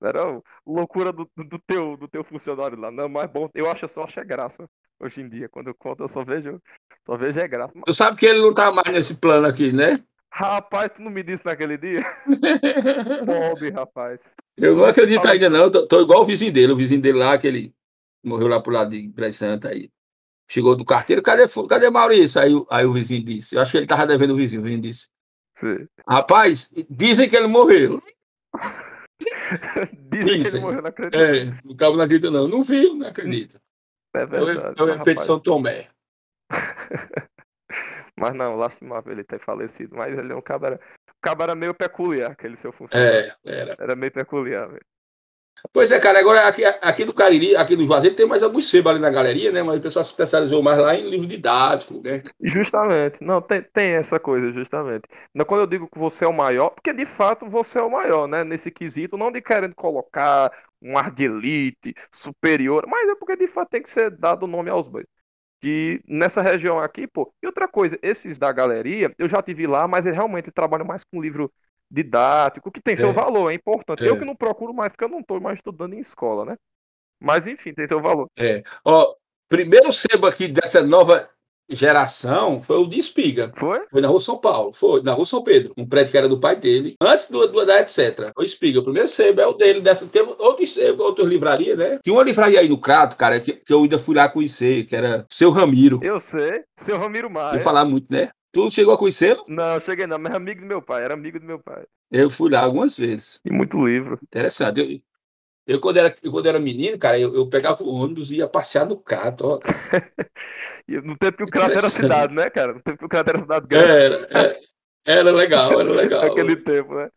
[0.00, 2.92] Era loucura do, do, teu, do teu funcionário lá.
[2.92, 4.70] Não, mas bom, eu acho só achei graça.
[5.00, 6.62] Hoje em dia, quando eu conto, eu só vejo,
[7.04, 7.74] só vejo é graça.
[7.84, 9.96] Tu sabe que ele não tá mais nesse plano aqui, né?
[10.36, 12.04] Rapaz, tu não me disse naquele dia?
[13.24, 14.34] Pobre, rapaz.
[14.54, 15.70] Eu não acredito ainda, não.
[15.70, 17.74] Tô, tô, igual o vizinho dele, o vizinho dele lá, que ele
[18.22, 19.90] morreu lá pro lado de Grande Santa aí.
[20.46, 22.38] Chegou do carteiro, cadê, cadê Maurício?
[22.38, 23.56] Aí, aí o vizinho disse.
[23.56, 25.08] Eu acho que ele tava devendo o vizinho, o vizinho disse.
[25.58, 25.88] Sim.
[26.06, 28.02] Rapaz, dizem que ele morreu.
[30.12, 31.16] dizem, dizem, que ele morreu, não acredito.
[31.18, 32.46] É, o cabo não acredita, não.
[32.46, 33.58] Não viu, não acredita.
[34.14, 34.74] É verdade.
[34.78, 35.88] É o efeito São Tomé.
[38.18, 39.96] Mas não, lastimável ele ter falecido.
[39.96, 40.80] Mas ele é um cabra.
[41.08, 43.32] O cabra era meio peculiar, aquele seu funcionário.
[43.44, 43.76] É, era.
[43.78, 44.84] Era meio peculiar, velho.
[45.72, 48.90] Pois é, cara, agora aqui, aqui do Cariri, aqui do Juazeiro, tem mais alguns sebos
[48.90, 49.62] ali na galeria, né?
[49.62, 52.22] Mas o pessoal se especializou mais lá em livro didático, né?
[52.40, 53.22] Justamente.
[53.24, 55.02] Não, tem, tem essa coisa, justamente.
[55.46, 58.28] Quando eu digo que você é o maior, porque de fato você é o maior,
[58.28, 58.44] né?
[58.44, 63.48] Nesse quesito, não de querendo colocar um ar de elite superior, mas é porque de
[63.48, 65.06] fato tem que ser dado o nome aos bois
[65.60, 67.32] que nessa região aqui, pô.
[67.42, 71.02] E outra coisa, esses da galeria, eu já tive lá, mas eles realmente trabalham mais
[71.04, 71.52] com livro
[71.90, 72.96] didático, que tem é.
[72.96, 74.04] seu valor, é importante.
[74.04, 74.08] É.
[74.08, 76.56] Eu que não procuro mais, porque eu não estou mais estudando em escola, né?
[77.20, 78.28] Mas enfim, tem seu valor.
[78.36, 78.62] É.
[78.84, 79.14] Ó,
[79.48, 81.30] primeiro sebo aqui dessa nova
[81.68, 83.52] geração foi o de Espiga.
[83.54, 83.80] Foi?
[83.90, 84.72] Foi na Rua São Paulo.
[84.72, 85.72] Foi, na Rua São Pedro.
[85.76, 86.96] Um prédio que era do pai dele.
[87.00, 88.32] Antes do, do da etc.
[88.36, 88.80] O Espiga.
[88.80, 89.80] O primeiro sebo é o dele.
[89.80, 91.98] Dessa, teve outros sebo, outras livrarias, né?
[92.02, 94.94] Tinha uma livraria aí no Crato, cara, que, que eu ainda fui lá conhecer, que
[94.94, 96.00] era Seu Ramiro.
[96.02, 96.62] Eu sei.
[96.76, 97.52] Seu Ramiro Maia.
[97.52, 98.30] Vou falar muito, né?
[98.52, 99.44] Tu chegou a conhecê-lo?
[99.46, 101.84] Não, cheguei não, mas amigo do meu pai, era amigo do meu pai.
[102.10, 103.38] Eu fui lá algumas vezes.
[103.44, 104.18] E muito livro.
[104.22, 104.80] Interessante.
[104.80, 105.00] Eu,
[105.66, 108.48] eu, quando, era, eu, quando era menino, cara, eu, eu pegava o ônibus e ia
[108.48, 109.44] passear no Crato.
[109.44, 109.58] Ó.
[111.02, 112.74] no tempo que o Crato era cidade, né, cara?
[112.74, 113.90] No tempo que o Crato era cidade grande.
[113.90, 114.58] Era, era,
[115.04, 116.22] era legal, era legal.
[116.28, 117.10] Naquele tempo, né?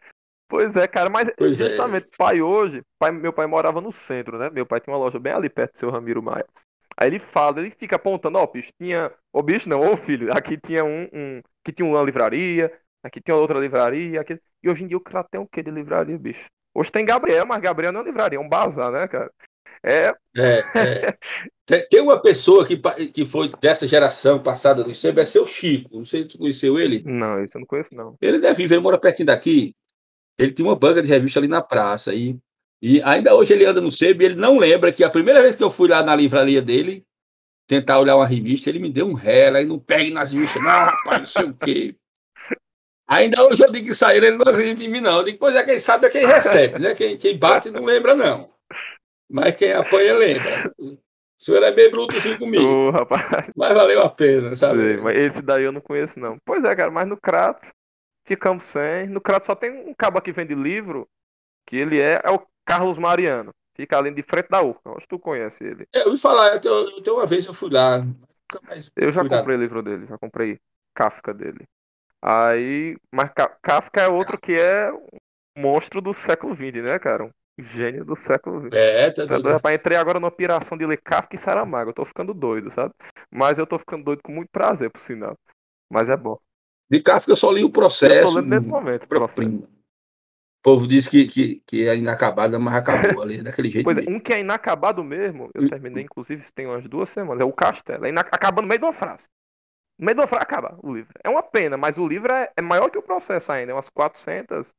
[0.48, 1.70] Pois é, cara, mas pois é.
[1.70, 2.18] justamente, é.
[2.18, 4.50] pai hoje, pai, meu pai morava no centro, né?
[4.50, 6.46] Meu pai tinha uma loja bem ali perto do seu Ramiro Maia.
[6.98, 9.12] Aí ele fala, ele fica apontando, ó, oh, bicho, tinha.
[9.32, 11.42] Ô, oh, bicho, não, ô filho, aqui tinha um, um.
[11.64, 14.20] Aqui tinha uma livraria, aqui tinha outra livraria.
[14.20, 14.40] Aqui...
[14.64, 16.50] E hoje em dia o cara tem o que de livraria, bicho?
[16.74, 19.32] Hoje tem Gabriel, mas Gabriel não é livraria, é um bazar, né, cara?
[19.84, 20.14] É.
[20.36, 21.18] é, é.
[21.66, 22.78] Tem, tem, uma pessoa que,
[23.12, 25.98] que foi dessa geração passada do ICB, é seu Chico.
[25.98, 27.04] Não sei se tu conheceu ele.
[27.06, 28.16] Não, isso eu não conheço, não.
[28.20, 29.76] Ele deve viver, ele mora pertinho daqui.
[30.38, 32.14] Ele tinha uma banca de revista ali na praça.
[32.14, 32.38] E,
[32.82, 35.56] e ainda hoje ele anda no SEB e ele não lembra que a primeira vez
[35.56, 37.06] que eu fui lá na livraria dele,
[37.68, 40.72] tentar olhar uma revista, ele me deu um ré, aí não pegue nas revistas, não,
[40.72, 41.96] rapaz, não sei o quê.
[43.10, 45.18] Ainda hoje eu digo que saíram, ele não acredita em mim, não.
[45.18, 46.94] Eu digo, pois é, quem sabe é quem recebe, né?
[46.94, 48.52] Quem, quem bate não lembra, não.
[49.28, 50.72] Mas quem apanha lembra.
[50.80, 50.98] O
[51.36, 52.64] senhor é bem brutozinho comigo.
[52.64, 53.50] Oh, rapaz.
[53.56, 54.98] Mas valeu a pena, sabe?
[54.98, 56.38] Sim, mas esse daí eu não conheço, não.
[56.46, 57.68] Pois é, cara, mas no Crato
[58.26, 59.08] ficamos sem.
[59.08, 61.08] No Crato só tem um cabo que vende livro,
[61.66, 63.52] que ele é, é o Carlos Mariano.
[63.76, 64.92] Fica ali de frente da Urca.
[64.92, 65.88] Acho que tu conhece ele.
[65.96, 68.06] É, eu ouvi falar, eu, eu, eu, uma vez eu fui lá.
[68.96, 70.60] Eu já comprei o livro dele, já comprei
[70.94, 71.66] Kafka dele.
[72.22, 77.26] Aí, mas Kafka é outro que é um monstro do século XX, né, cara?
[77.26, 78.74] Um gênio do século XX.
[78.74, 79.50] É, tá doido.
[79.50, 81.90] Rapaz, entrei agora numa piração de ler Kafka e Saramago.
[81.90, 82.94] Eu tô ficando doido, sabe?
[83.32, 85.38] Mas eu tô ficando doido com muito prazer, por sinal.
[85.92, 86.38] Mas é bom.
[86.90, 88.14] De Kafka eu só li o processo.
[88.16, 89.08] Eu tô lendo nesse momento.
[89.08, 89.64] Processo.
[90.60, 93.86] O povo diz que, que, que é inacabado, mas acabou ali, daquele jeito.
[93.86, 97.46] Pois é, um que é inacabado mesmo, eu terminei, inclusive, tem umas duas semanas, é
[97.46, 98.06] o Castelo.
[98.06, 99.30] É acaba no meio de uma frase.
[100.00, 101.12] No meio frase acaba o livro.
[101.22, 103.90] É uma pena, mas o livro é, é maior que o processo ainda, é umas
[103.90, 104.74] 400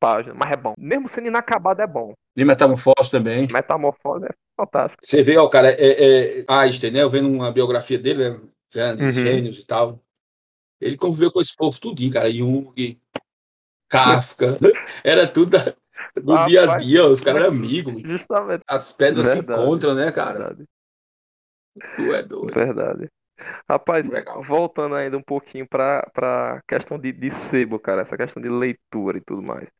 [0.00, 0.74] páginas, mas é bom.
[0.76, 2.12] Mesmo sendo inacabado, é bom.
[2.36, 3.46] E Metamorfose também.
[3.52, 5.06] Metamorfose é fantástico.
[5.06, 7.02] Você vê, ó, cara, é, é Einstein, né?
[7.02, 8.40] Eu vendo uma biografia dele, né?
[8.72, 9.22] Grandes uhum.
[9.22, 10.00] gênios e tal.
[10.80, 12.30] Ele conviveu com esse povo tudinho, cara.
[12.32, 13.00] Jung,
[13.88, 14.58] Kafka,
[15.04, 15.56] era tudo
[16.20, 18.02] do ah, dia a dia, os caras eram amigos.
[18.02, 18.62] Justamente.
[18.66, 19.54] As pedras Verdade.
[19.54, 20.38] se encontram, né, cara?
[20.38, 20.64] Verdade.
[21.96, 22.54] Tu é doido.
[22.54, 23.08] Verdade.
[23.68, 24.42] Rapaz, Legal.
[24.42, 29.18] voltando ainda um pouquinho para a questão de, de sebo, cara, essa questão de leitura
[29.18, 29.70] e tudo mais.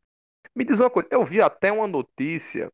[0.55, 2.71] Me diz uma coisa, eu vi até uma notícia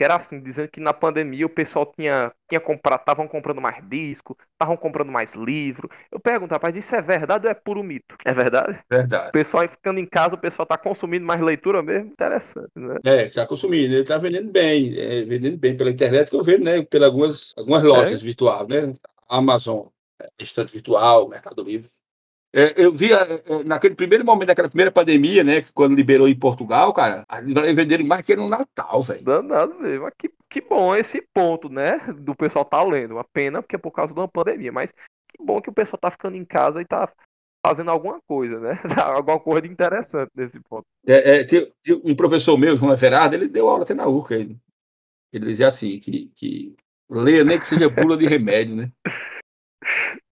[0.00, 3.86] que era assim, dizendo que na pandemia o pessoal tinha, tinha comprado, estavam comprando mais
[3.86, 5.90] disco, estavam comprando mais livro.
[6.10, 8.16] Eu pergunto, rapaz, isso é verdade ou é puro mito?
[8.24, 8.78] É verdade?
[8.88, 9.28] Verdade.
[9.28, 12.08] O pessoal ficando em casa, o pessoal está consumindo mais leitura mesmo?
[12.08, 12.96] Interessante, né?
[13.04, 16.64] É, está consumindo, ele está vendendo bem, é, vendendo bem pela internet, que eu vejo,
[16.64, 18.24] né, pelas algumas, algumas lojas é?
[18.24, 18.94] virtuais, né?
[19.28, 19.86] Amazon,
[20.38, 21.90] estante virtual, Mercado Livre.
[22.52, 25.62] É, eu vi é, é, naquele primeiro momento daquela primeira pandemia, né?
[25.72, 29.22] Quando liberou em Portugal, cara, as livrarias venderam mais que no Natal, velho.
[29.22, 30.04] Danado mesmo.
[30.04, 31.98] Mas que, que bom esse ponto, né?
[32.18, 33.12] Do pessoal tá lendo.
[33.12, 34.72] Uma pena, porque é por causa de uma pandemia.
[34.72, 37.08] Mas que bom que o pessoal tá ficando em casa e tá
[37.64, 38.78] fazendo alguma coisa, né?
[39.04, 40.84] alguma coisa de interessante nesse ponto.
[41.06, 44.34] É, é, tem, tem um professor meu, João Everardo, ele deu aula até na URCA.
[44.34, 44.58] Ele,
[45.32, 46.74] ele dizia assim, que, que
[47.08, 48.90] leia nem que seja bula de remédio, né?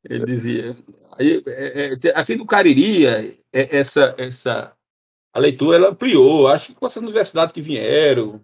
[0.04, 0.76] Ele dizia.
[1.18, 4.76] Aí, é, é, aqui no Cariri, é, essa, essa,
[5.34, 6.48] a leitura ela ampliou.
[6.48, 8.44] Acho que com essas universidades que vieram,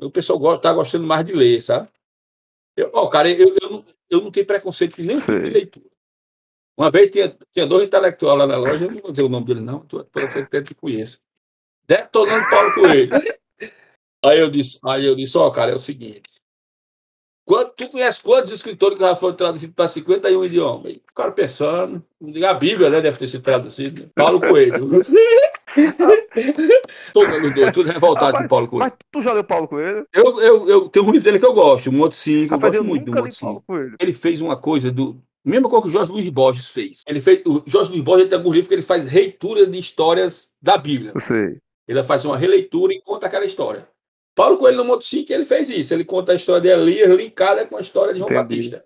[0.00, 1.88] o pessoal está gostando mais de ler, sabe?
[2.76, 5.90] Eu, ó, cara, eu, eu, não, eu não tenho preconceito nenhum tipo de leitura.
[6.76, 9.46] Uma vez tinha, tinha dois intelectuais lá na loja, eu não vou dizer o nome
[9.46, 11.18] dele, não, pode ser que até te conheça.
[11.86, 13.10] Detonando Paulo Coelho.
[14.24, 16.41] aí eu disse, aí eu disse, ó, cara, é o seguinte.
[17.52, 20.94] Quanto, tu conhece quantos escritores que já foram traduzidos para 51 idiomas?
[20.94, 22.02] O cara pensando,
[22.48, 24.10] a Bíblia, né, deve ter sido traduzida.
[24.16, 24.88] Paulo Coelho.
[27.12, 28.84] Todo tudo revoltado Rapaz, com Paulo Coelho.
[28.84, 30.06] Mas tu já leu Paulo Coelho?
[30.14, 32.76] Eu, eu, eu tenho um livro dele que eu gosto, um outro sim, eu gosto
[32.76, 33.60] eu muito do outro sim.
[34.00, 35.20] Ele fez uma coisa do.
[35.44, 37.02] Mesma coisa que o Jorge Luiz Borges fez.
[37.06, 37.42] Ele fez.
[37.46, 41.12] O Jorge Luiz Borges tem alguns livros que ele faz reitura de histórias da Bíblia.
[41.14, 41.58] Eu sei.
[41.86, 43.86] Ele faz uma releitura e conta aquela história.
[44.34, 45.92] Paulo Coelho no Moto 5, ele fez isso.
[45.92, 48.42] Ele conta a história de Elias linkada com a história de João Entendi.
[48.42, 48.84] Batista.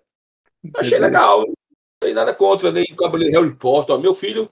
[0.63, 0.79] Entendi.
[0.79, 1.39] Achei legal.
[1.39, 1.55] Não
[2.01, 3.97] tem nada contra, nem cabelo Harry Potter.
[3.97, 4.49] Meu filho,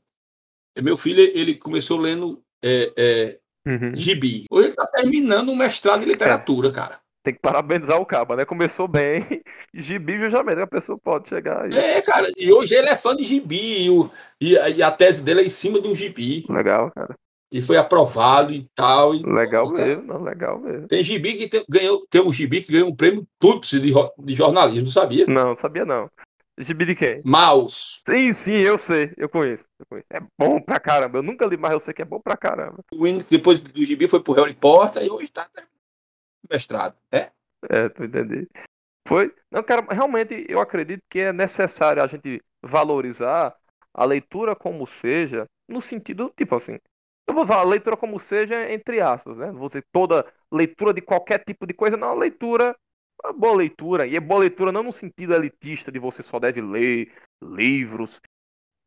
[0.81, 3.95] meu filho, ele começou lendo é, é, uhum.
[3.95, 4.45] gibi.
[4.49, 6.71] Hoje ele está terminando um mestrado em literatura, é.
[6.71, 6.99] cara.
[7.23, 8.45] Tem que parabenizar o cabo, né?
[8.45, 9.41] Começou bem.
[9.73, 11.75] Gibi justamente a pessoa pode chegar aí.
[11.75, 12.31] É, cara.
[12.37, 13.85] E hoje ele é fã de gibi.
[13.85, 16.45] E, o, e, e a tese dele é em cima do gibi.
[16.47, 17.15] Legal, cara
[17.55, 19.15] e foi aprovado e tal.
[19.15, 20.89] E, legal mesmo, não, legal mesmo.
[20.89, 24.33] Tem gibi que tem, ganhou, tem um gibi que ganhou um prêmio Tuts de, de
[24.33, 25.25] jornalismo, sabia?
[25.25, 26.11] Não, sabia não.
[26.59, 27.21] Gibi de quem?
[27.23, 28.01] Maus.
[28.05, 30.07] Sim, sim, eu sei, eu conheço, eu conheço.
[30.11, 31.19] É bom pra caramba.
[31.19, 32.83] Eu nunca li, mas eu sei que é bom pra caramba.
[32.91, 35.49] O depois do gibi foi pro Harry Potter e hoje tá
[36.51, 37.31] mestrado, é?
[37.69, 38.49] É, tu entendendo.
[39.07, 39.33] Foi.
[39.49, 43.55] Não, cara, realmente eu acredito que é necessário a gente valorizar
[43.93, 46.77] a leitura como seja, no sentido, tipo assim,
[47.27, 49.51] eu vou falar leitura como seja, entre aspas, né?
[49.53, 52.75] Você toda leitura de qualquer tipo de coisa, não, leitura,
[53.23, 54.05] uma boa leitura.
[54.05, 57.11] E é boa leitura não no sentido elitista de você só deve ler
[57.43, 58.21] livros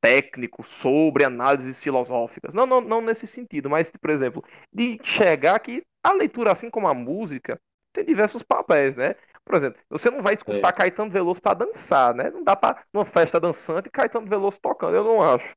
[0.01, 2.55] técnicos sobre análises filosóficas.
[2.55, 6.87] Não, não, não nesse sentido, mas, por exemplo, de enxergar que a leitura, assim como
[6.87, 7.61] a música,
[7.93, 9.17] tem diversos papéis, né?
[9.45, 10.73] Por exemplo, você não vai escutar é.
[10.73, 12.31] Caetano Veloso para dançar, né?
[12.31, 15.57] Não dá para numa festa dançante Caetano Veloso tocando, eu não acho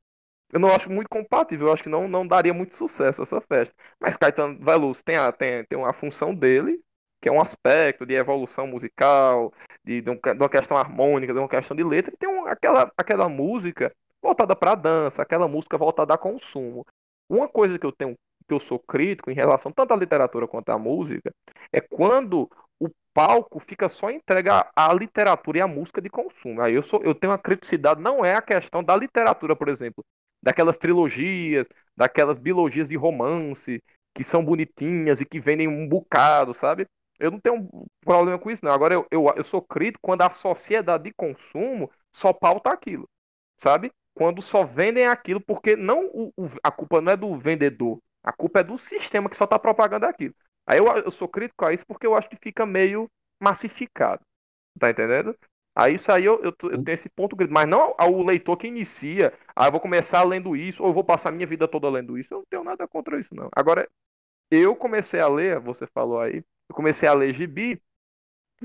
[0.52, 3.74] eu não acho muito compatível, eu acho que não, não daria muito sucesso essa festa.
[3.98, 6.80] Mas Caetano Veloso tem a, tem, tem uma função dele,
[7.20, 9.52] que é um aspecto de evolução musical,
[9.84, 12.46] de, de, um, de uma questão harmônica, de uma questão de letra, e tem um,
[12.46, 16.86] aquela, aquela música voltada para dança, aquela música voltada a consumo.
[17.28, 18.14] Uma coisa que eu tenho,
[18.46, 21.32] que eu sou crítico em relação tanto à literatura quanto à música,
[21.72, 26.60] é quando o palco fica só entregue à literatura e à música de consumo.
[26.60, 30.04] Aí eu, sou, eu tenho uma criticidade, não é a questão da literatura, por exemplo,
[30.42, 33.82] daquelas trilogias, daquelas biologias de romance
[34.14, 36.86] que são bonitinhas e que vendem um bocado, sabe?
[37.18, 37.68] Eu não tenho
[38.00, 38.72] problema com isso, não.
[38.72, 43.08] Agora, eu, eu, eu sou crítico quando a sociedade de consumo só pauta aquilo,
[43.58, 43.92] sabe?
[44.14, 48.32] Quando só vendem aquilo, porque não o, o, a culpa não é do vendedor, a
[48.32, 50.34] culpa é do sistema que só está propagando aquilo.
[50.66, 53.08] Aí eu, eu sou crítico a isso porque eu acho que fica meio
[53.40, 54.22] massificado.
[54.78, 55.36] Tá entendendo?
[55.74, 58.66] Aí isso aí eu, eu, eu, tenho esse ponto grande, mas não ao leitor que
[58.66, 62.18] inicia, ah, eu vou começar lendo isso, ou eu vou passar minha vida toda lendo
[62.18, 62.34] isso.
[62.34, 63.48] Eu não tenho nada contra isso, não.
[63.56, 63.88] Agora,
[64.50, 67.82] eu comecei a ler, você falou aí, eu comecei a ler gibi,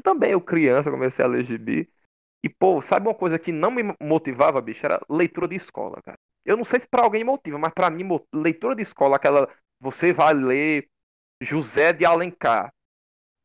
[0.04, 1.90] também eu criança comecei a ler gibi,
[2.44, 4.86] e pô, sabe uma coisa que não me motivava, bicho?
[4.86, 6.18] Era leitura de escola, cara.
[6.46, 10.14] Eu não sei se para alguém motiva, mas para mim, leitura de escola, aquela, você
[10.14, 10.90] vai ler
[11.42, 12.74] José de Alencar,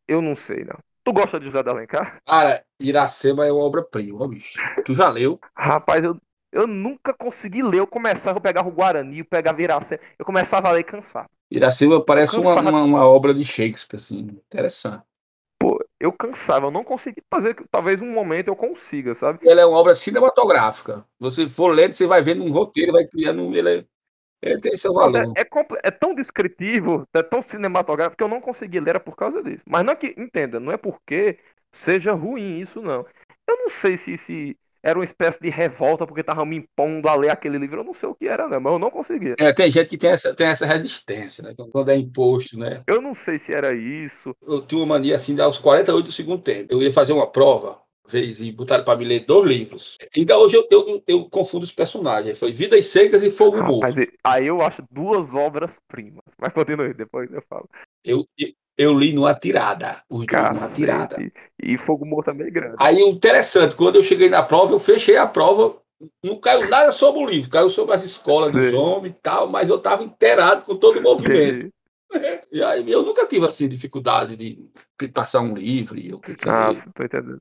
[0.09, 0.79] eu não sei, não.
[1.05, 2.21] Tu gosta de José de Alencar?
[2.25, 4.59] Cara, Iracema é uma obra-prima, bicho.
[4.85, 5.39] Tu já leu?
[5.57, 6.17] Rapaz, eu,
[6.53, 7.81] eu nunca consegui ler.
[7.81, 10.01] Eu começava, eu pegava o Guarani, eu pegava Iracema.
[10.19, 11.29] Eu começava a ler cansado.
[11.51, 14.19] Iracema parece uma, uma, uma, obra de Shakespeare, assim.
[14.19, 15.03] Interessante.
[15.59, 17.57] Pô, eu cansava, eu não consegui fazer.
[17.71, 19.41] Talvez um momento eu consiga, sabe?
[19.49, 21.05] Ela é uma obra cinematográfica.
[21.19, 23.55] Você for lendo, você vai vendo um roteiro, vai criando.
[23.55, 23.85] Ele é
[24.43, 25.33] ele tem seu valor.
[25.37, 25.47] É, é,
[25.85, 29.65] é, tão descritivo, é tão cinematográfico que eu não consegui ler por causa disso.
[29.69, 31.39] Mas não é que, entenda, não é porque
[31.71, 33.07] seja ruim isso, não.
[33.49, 37.15] Eu não sei se, se era uma espécie de revolta porque tava me impondo a
[37.15, 37.81] ler aquele livro.
[37.81, 39.37] Eu não sei o que era, não, mas eu não conseguia.
[39.39, 41.55] É, tem gente que tem essa, tem essa resistência, né?
[41.71, 42.83] Quando é imposto, né?
[42.87, 44.35] Eu não sei se era isso.
[44.43, 46.75] Eu tinha uma mania assim, aos 48 do segundo tempo.
[46.75, 49.99] Eu ia fazer uma prova vez e botaram para me ler dois livros.
[50.17, 52.39] Ainda hoje eu, eu, eu, confundo os personagens.
[52.39, 54.01] Foi Vidas Secas e Fogo ah, Morto.
[54.25, 56.25] Aí eu acho duas obras-primas.
[56.39, 57.69] Mas continue, depois eu falo.
[58.05, 58.27] Eu,
[58.77, 60.03] eu li numa tirada.
[60.11, 61.17] Os dois numa tirada.
[61.63, 62.77] E Fogo Morto é meio grande.
[62.79, 65.81] Aí o interessante, quando eu cheguei na prova, eu fechei a prova.
[66.23, 68.61] Não caiu nada sobre o livro, caiu sobre as escolas Sim.
[68.61, 71.73] dos homens e tal, mas eu estava inteirado com todo o movimento.
[72.53, 74.69] E aí eu nunca tive assim dificuldade de
[75.15, 75.99] passar um livro.
[75.99, 77.41] E eu, ah, tô entendendo.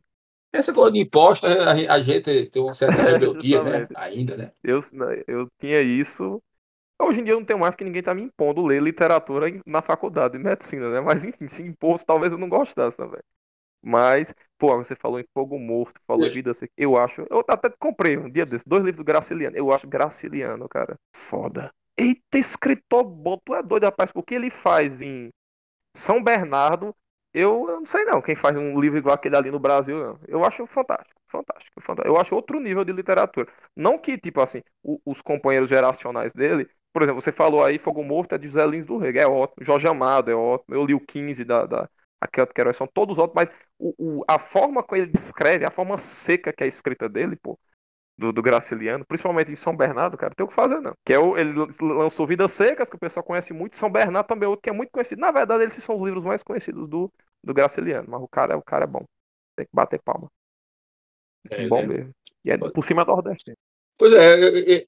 [0.53, 3.87] Essa coisa de imposto, a, a gente tem uma certa rebeldia, né?
[3.95, 4.51] Ainda, né?
[4.63, 6.41] Eu, né, eu tinha isso.
[7.01, 9.81] Hoje em dia eu não tenho mais porque ninguém tá me impondo ler literatura na
[9.81, 10.99] faculdade de medicina, né?
[10.99, 13.21] Mas enfim, se imposto, talvez eu não gostasse também.
[13.83, 16.33] Mas, pô, você falou em Fogo Morto, falou em é.
[16.33, 16.71] Vida Seca.
[16.77, 17.25] Eu acho.
[17.29, 19.57] Eu até comprei um dia desses, dois livros do Graciliano.
[19.57, 20.95] Eu acho Graciliano, cara.
[21.15, 21.73] Foda.
[21.97, 24.11] Eita, escritor bom, tu é doido, rapaz.
[24.13, 25.29] O que ele faz em
[25.97, 26.95] São Bernardo,
[27.33, 28.21] eu, eu, não sei não.
[28.21, 30.19] Quem faz um livro igual aquele ali no Brasil, não.
[30.27, 32.07] Eu acho fantástico, fantástico, fantástico.
[32.15, 33.47] Eu acho outro nível de literatura.
[33.75, 36.69] Não que, tipo assim, o, os companheiros geracionais dele.
[36.93, 39.65] Por exemplo, você falou aí, Fogo Morto é de José Lins do Rego, é ótimo.
[39.65, 40.75] Jorge Amado é ótimo.
[40.75, 41.89] Eu li o 15 da, da
[42.19, 45.71] aquela que Queiroz, são todos ótimos, mas o, o, a forma como ele descreve, a
[45.71, 47.57] forma seca que é a escrita dele, pô,
[48.21, 50.93] do, do Graciliano, principalmente em São Bernardo, cara, tem o que fazer, não.
[51.03, 54.45] Que é o, ele lançou Vidas Secas, que o pessoal conhece muito, São Bernardo também
[54.45, 55.19] é outro que é muito conhecido.
[55.19, 57.12] Na verdade, esses são os livros mais conhecidos do,
[57.43, 59.03] do Graciliano, mas o cara, o cara é bom.
[59.55, 60.31] Tem que bater palma.
[61.49, 61.88] É, bom né?
[61.88, 62.12] mesmo.
[62.45, 63.53] E é por cima do Nordeste.
[63.97, 64.86] Pois é,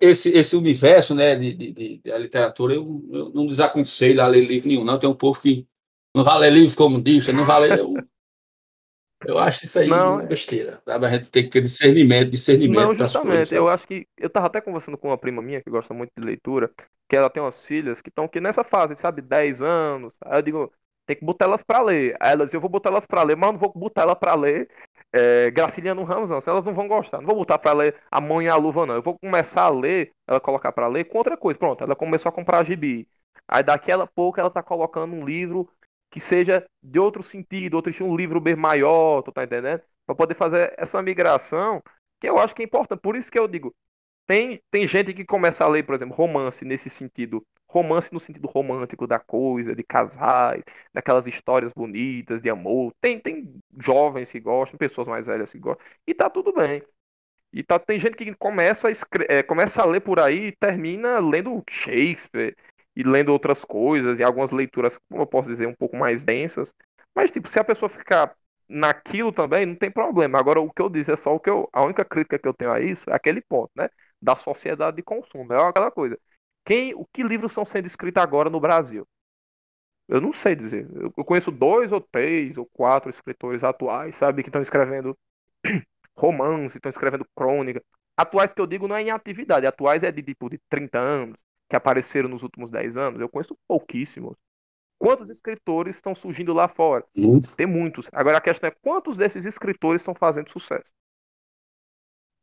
[0.00, 4.68] esse, esse universo né, de, de, de literatura, eu, eu, não desaconselho a ler livro
[4.68, 4.98] nenhum, não.
[4.98, 5.66] Tem um povo que
[6.14, 7.78] não vale livro como diz, não vale.
[7.78, 7.94] Eu,
[9.26, 10.80] eu acho isso aí não, é besteira.
[10.84, 11.06] Sabe?
[11.06, 12.80] A gente tem que ter discernimento, discernimento.
[12.80, 13.54] Não, justamente.
[13.54, 14.06] eu acho que.
[14.16, 16.70] Eu tava até conversando com uma prima minha que gosta muito de leitura,
[17.08, 20.14] que ela tem umas filhas que estão aqui nessa fase, sabe, 10 anos.
[20.24, 20.72] Aí eu digo,
[21.06, 22.16] tem que botar elas para ler.
[22.20, 24.34] Aí ela diz, eu vou botar elas para ler, mas não vou botar ela para
[24.34, 24.68] ler
[25.12, 26.38] é, Graciliano Ramos, não.
[26.46, 27.18] Elas não vão gostar.
[27.18, 28.96] Não vou botar para ler A Mão e a Luva, não.
[28.96, 31.58] Eu vou começar a ler, ela colocar para ler com outra coisa.
[31.58, 33.08] Pronto, ela começou a comprar gibi.
[33.48, 35.68] Aí daqui a pouco ela tá colocando um livro
[36.10, 39.82] que seja de outro sentido, outro estilo, um livro bem maior, tu tá entendendo?
[40.06, 41.82] Para poder fazer essa migração,
[42.20, 43.00] que eu acho que é importante.
[43.00, 43.74] Por isso que eu digo,
[44.26, 47.46] tem, tem gente que começa a ler, por exemplo, romance nesse sentido.
[47.68, 52.92] Romance no sentido romântico da coisa, de casais, daquelas histórias bonitas de amor.
[53.00, 55.84] Tem, tem jovens que gostam, pessoas mais velhas que gostam.
[56.06, 56.82] E tá tudo bem.
[57.52, 60.52] E tá, tem gente que começa a, escre é, começa a ler por aí e
[60.52, 62.56] termina lendo Shakespeare
[62.96, 66.74] e lendo outras coisas, e algumas leituras, como eu posso dizer, um pouco mais densas.
[67.14, 68.34] Mas, tipo, se a pessoa ficar
[68.68, 70.38] naquilo também, não tem problema.
[70.38, 71.68] Agora, o que eu disse é só o que eu.
[71.72, 73.88] A única crítica que eu tenho a isso é aquele ponto, né?
[74.20, 75.52] Da sociedade de consumo.
[75.52, 76.18] É aquela coisa.
[76.64, 79.06] Quem, o que livros estão sendo escritos agora no Brasil?
[80.08, 80.88] Eu não sei dizer.
[81.16, 85.16] Eu conheço dois ou três ou quatro escritores atuais, sabe, que estão escrevendo
[86.16, 87.82] romance, estão escrevendo crônica.
[88.16, 91.36] Atuais que eu digo não é em atividade, atuais é de tipo de 30 anos,
[91.68, 94.36] que apareceram nos últimos 10 anos, eu conheço pouquíssimos.
[94.98, 97.04] Quantos escritores estão surgindo lá fora?
[97.14, 97.54] Muito.
[97.54, 98.08] Tem muitos.
[98.12, 100.90] Agora a questão é quantos desses escritores estão fazendo sucesso?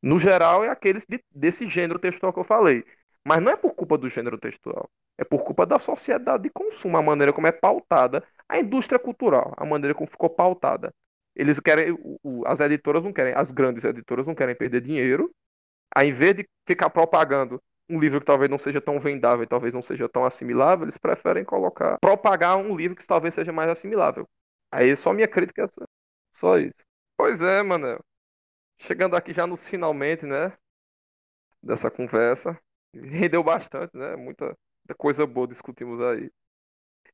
[0.02, 2.84] No geral, é aqueles de, desse gênero textual que eu falei.
[3.26, 4.90] Mas não é por culpa do gênero textual.
[5.18, 9.54] É por culpa da sociedade de consumo, a maneira como é pautada a indústria cultural,
[9.58, 10.94] a maneira como ficou pautada.
[11.36, 11.98] Eles querem,
[12.46, 15.34] as editoras não querem, as grandes editoras não querem perder dinheiro.
[15.96, 17.62] Ao invés de ficar propagando
[17.94, 21.46] um livro que talvez não seja tão vendável, talvez não seja tão assimilável, eles preferem
[21.46, 24.28] colocar, propagar um livro que talvez seja mais assimilável.
[24.72, 25.68] Aí só minha crítica é
[26.32, 26.74] só isso.
[27.16, 28.04] Pois é, mano.
[28.80, 30.58] Chegando aqui já nos finalmente, né?
[31.62, 32.60] Dessa conversa.
[32.94, 34.16] Rendeu bastante, né?
[34.16, 36.32] Muita, muita coisa boa discutimos aí.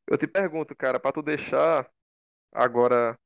[0.08, 1.90] Eu te pergunto, cara, para tu deixar
[2.52, 3.18] agora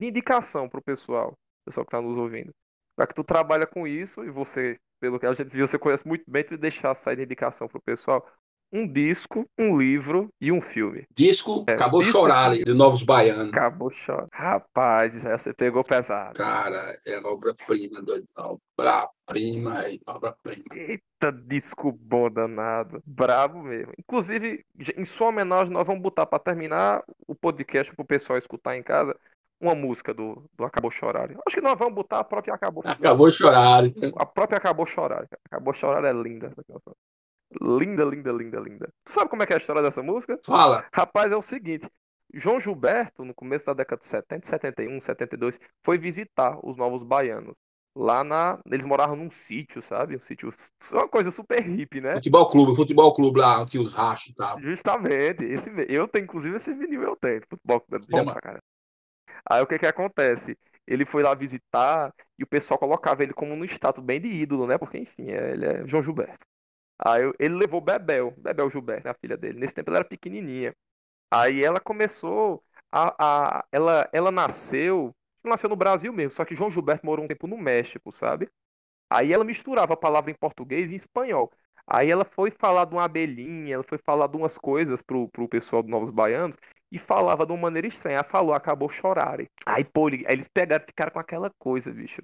[0.00, 2.52] de indicação pro pessoal, pessoal que tá nos ouvindo.
[2.98, 6.06] Já que tu trabalha com isso e você pelo que a gente viu, você conhece
[6.06, 8.24] muito bem, tu deixar essa indicação pro pessoal.
[8.72, 11.04] Um disco, um livro e um filme.
[11.14, 13.52] Disco, é, acabou disco, chorar de Novos Baianos.
[13.52, 14.28] Acabou chorar.
[14.32, 16.38] Rapaz, você pegou pesado.
[16.38, 20.64] Cara, é obra-prima, do obra-prima, é obra-prima.
[20.72, 23.02] Eita, disco bom danado.
[23.04, 23.92] Bravo mesmo.
[23.98, 24.64] Inclusive,
[24.96, 29.18] em sua homenagem, nós vamos botar para terminar o podcast pro pessoal escutar em casa
[29.62, 31.30] uma música do, do Acabou Chorar.
[31.46, 33.84] Acho que nós vamos botar a própria Acabou Acabou Chorar.
[34.16, 35.26] A própria Acabou Chorar.
[35.46, 36.52] Acabou Chorar é linda.
[37.60, 38.88] Linda, linda, linda, linda.
[39.04, 40.38] Tu sabe como é que é a história dessa música?
[40.44, 40.84] Fala.
[40.92, 41.86] Rapaz, é o seguinte.
[42.34, 47.54] João Gilberto, no começo da década de 70, 71, 72, foi visitar os Novos Baianos.
[47.94, 48.58] Lá na.
[48.64, 50.16] Eles moravam num sítio, sabe?
[50.16, 50.50] Um sítio.
[50.92, 52.14] Uma coisa super hippie, né?
[52.14, 54.58] Futebol clube, futebol clube lá, tinha os rachos e tal.
[54.62, 55.44] Justamente.
[55.44, 57.42] Esse, eu tenho, inclusive, esse vinil eu tenho.
[57.46, 58.62] Futebol é bom pra cara.
[59.50, 60.56] Aí o que que acontece?
[60.86, 64.66] Ele foi lá visitar e o pessoal colocava ele como no status bem de ídolo,
[64.66, 64.78] né?
[64.78, 66.44] Porque, enfim, é, ele é João Gilberto.
[66.98, 69.58] Aí ele levou Bebel, Bebel Gilberto, a filha dele.
[69.60, 70.74] Nesse tempo ela era pequenininha.
[71.30, 72.62] Aí ela começou
[72.92, 75.14] a, a ela, ela nasceu,
[75.44, 78.50] nasceu no Brasil mesmo, só que João Gilberto morou um tempo no México, sabe?
[79.10, 81.52] Aí ela misturava a palavra em português e em espanhol.
[81.86, 85.48] Aí ela foi falar de uma abelhinha, ela foi falar de umas coisas pro, pro
[85.48, 86.56] pessoal do Novos Baianos,
[86.92, 88.22] e falava de uma maneira estranha.
[88.22, 89.48] Falou, acabou chorarem.
[89.66, 92.22] Aí, pô, aí eles pegaram, ficaram com aquela coisa, bicho.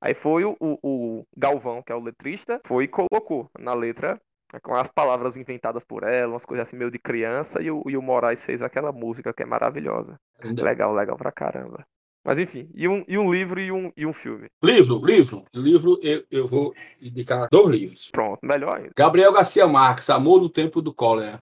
[0.00, 4.20] Aí foi o, o, o Galvão, que é o letrista, foi e colocou na letra
[4.52, 7.82] né, com as palavras inventadas por ela, umas coisas assim meio de criança, e o,
[7.86, 10.18] e o Moraes fez aquela música que é maravilhosa.
[10.64, 11.86] Legal, legal pra caramba.
[12.26, 14.48] Mas enfim, e um, e um livro e um, e um filme.
[14.60, 15.44] Livro, livro.
[15.54, 18.10] Livro, eu, eu vou indicar dois livros.
[18.10, 18.90] Pronto, melhor ainda.
[18.96, 21.38] Gabriel Garcia Marques, Amor no Tempo do Cólera.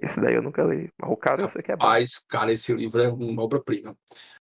[0.00, 0.88] Esse daí eu nunca li.
[1.02, 1.84] Mas o cara eu sei que é bom.
[1.84, 3.96] Mas, cara, esse livro é uma obra-prima.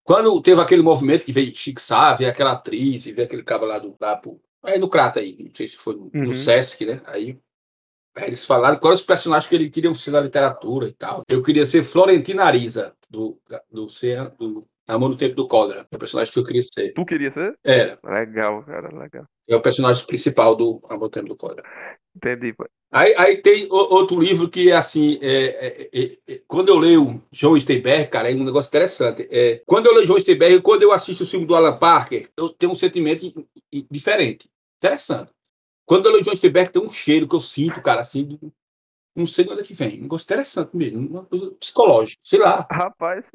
[0.03, 3.77] Quando teve aquele movimento que veio Chico Sá, veio aquela atriz, veio aquele cara lá
[3.77, 6.33] do lá pro, aí no Crata aí, não sei se foi no, no Uhum.
[6.33, 6.99] Sesc, né?
[7.05, 7.37] Aí,
[8.23, 11.21] eles falaram quais os personagens que ele queriam ser na literatura e tal.
[11.27, 13.39] Eu queria ser Florentina Arisa, do,
[13.71, 15.87] do, do, do Amor no Tempo do Cólera.
[15.91, 16.93] É o personagem que eu queria ser.
[16.93, 17.57] Tu queria ser?
[17.63, 17.99] Era.
[18.03, 19.25] Legal, cara, legal.
[19.47, 21.63] É o personagem principal do Amor no Tempo do Cólera.
[22.15, 22.55] Entendi.
[22.91, 27.21] Aí, aí tem outro livro que é assim, é, é, é, é, quando eu leio
[27.31, 29.27] João Steinberg, cara, é um negócio interessante.
[29.29, 32.49] É, quando eu leio João Steinberg, quando eu assisto o filme do Alan Parker, eu
[32.49, 33.33] tenho um sentimento
[33.91, 35.31] diferente, interessante.
[35.85, 38.53] Quando eu leio João Steinberg, tem um cheiro que eu sinto, cara, assim, do-
[39.15, 42.39] não sei de onde é que vem, um negócio interessante mesmo, uma coisa psicológica, sei
[42.39, 42.67] lá.
[42.71, 43.31] Rapaz,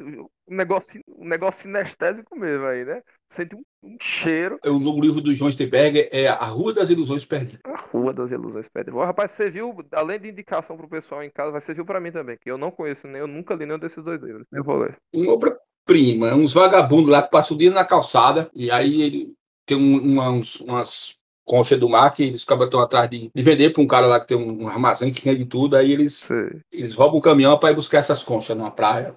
[0.51, 3.03] um negócio, um negócio sinestésico mesmo aí, né?
[3.29, 4.59] Sente um, um cheiro.
[4.67, 7.61] O novo livro do João Steinberg é A Rua das Ilusões Perdidas.
[7.65, 8.91] A Rua das Ilusões Pede.
[8.91, 12.11] Ó, Rapaz, você viu, além de indicação pro pessoal em casa, vai servir pra mim
[12.11, 14.45] também, que eu não conheço nem, eu nunca li nenhum desses dois livros.
[14.53, 14.97] Eu vou ler.
[15.15, 19.33] uma obra-prima, uns vagabundos lá que passam o dia na calçada, e aí ele
[19.65, 23.43] tem um- uma- uns- umas conchas do mar que eles acabam estão atrás de, de
[23.43, 25.93] vender para um cara lá que tem um, um armazém que tem de tudo, aí
[25.93, 26.61] eles, Sei.
[26.73, 29.17] eles roubam um caminhão para ir buscar essas conchas numa praia.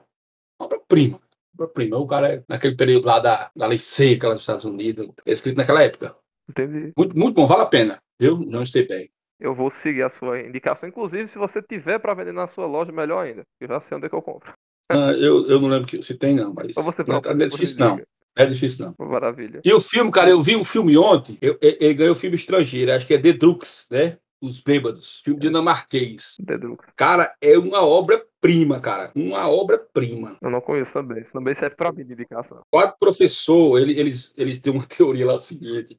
[0.64, 1.20] Obra-prima.
[1.54, 1.98] Obra-prima.
[1.98, 5.32] O cara é naquele período lá da, da lei seca lá nos Estados Unidos, é
[5.32, 6.16] escrito naquela época.
[6.50, 6.92] Entendi.
[6.98, 8.38] Muito, muito bom, vale a pena, viu?
[8.38, 9.10] Não Steinberg.
[9.40, 10.88] Eu vou seguir a sua indicação.
[10.88, 13.44] Inclusive, se você tiver pra vender na sua loja, melhor ainda.
[13.60, 14.54] Eu já sei onde é que eu compro.
[14.92, 17.46] Ah, eu, eu não lembro que, se tem, não, mas Ou você não, procura, não
[17.46, 18.00] é difícil, não.
[18.38, 19.08] é difícil, não.
[19.08, 19.62] Maravilha.
[19.64, 22.92] E o filme, cara, eu vi um filme ontem, eu- ele ele ganhou filme estrangeiro,
[22.94, 24.18] acho que é The Drux, né?
[24.44, 26.36] Os Bêbados, filme dinamarquês.
[26.40, 26.92] Dedruca.
[26.98, 29.10] Cara, é uma obra-prima, cara.
[29.16, 30.38] Uma obra-prima.
[30.42, 31.22] Eu não conheço também.
[31.22, 32.62] Isso também serve pra mim de indicação.
[32.70, 35.98] Quatro professor, ele- eles, eles têm uma teoria lá o seguinte.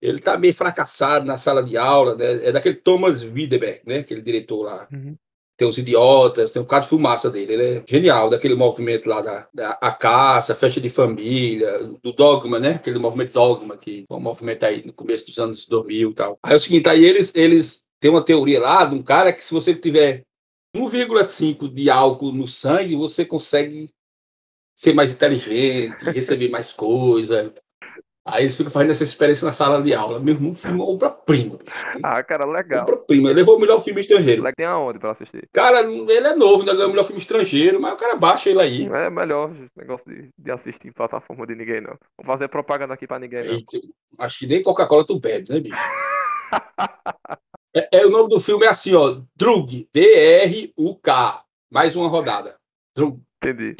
[0.00, 2.46] Ele tá meio fracassado na sala de aula, né?
[2.46, 3.98] É daquele Thomas Widerberg, né?
[3.98, 4.88] Aquele diretor lá.
[4.90, 5.16] Uhum.
[5.58, 7.52] Tem os idiotas, tem o caso de fumaça dele.
[7.52, 12.60] Ele é genial, daquele movimento lá da, da a caça, festa de família, do dogma,
[12.60, 12.76] né?
[12.76, 16.38] Aquele movimento dogma, que foi um movimento aí no começo dos anos 2000 e tal.
[16.44, 19.42] Aí é o seguinte, aí eles, eles têm uma teoria lá de um cara que
[19.42, 20.22] se você tiver
[20.76, 23.88] 1,5 de álcool no sangue, você consegue
[24.76, 27.52] ser mais inteligente, receber mais coisa.
[28.30, 30.20] Aí eles ficam fazendo essa experiência na sala de aula.
[30.20, 31.58] Meu irmão, filme obra-prima.
[32.02, 32.82] Ah, cara, legal.
[32.82, 33.30] Obra-prima.
[33.30, 34.44] Ele levou o melhor filme estrangeiro.
[34.54, 35.48] Tem aonde pra assistir?
[35.52, 38.60] Cara, ele é novo, ainda ganhou o melhor filme estrangeiro, mas o cara baixa ele
[38.60, 38.86] aí.
[38.86, 41.96] É melhor negócio de, de assistir em plataforma de ninguém, não.
[42.18, 43.54] Vou fazer propaganda aqui pra ninguém, não.
[43.54, 45.76] E, tipo, acho que nem Coca-Cola tu bebe, né, bicho?
[47.74, 49.20] É, é, o nome do filme é assim, ó.
[49.36, 49.88] Drug.
[49.92, 51.44] D-R-U-K.
[51.70, 52.56] Mais uma rodada.
[52.94, 53.20] Drug.
[53.42, 53.76] Entendi.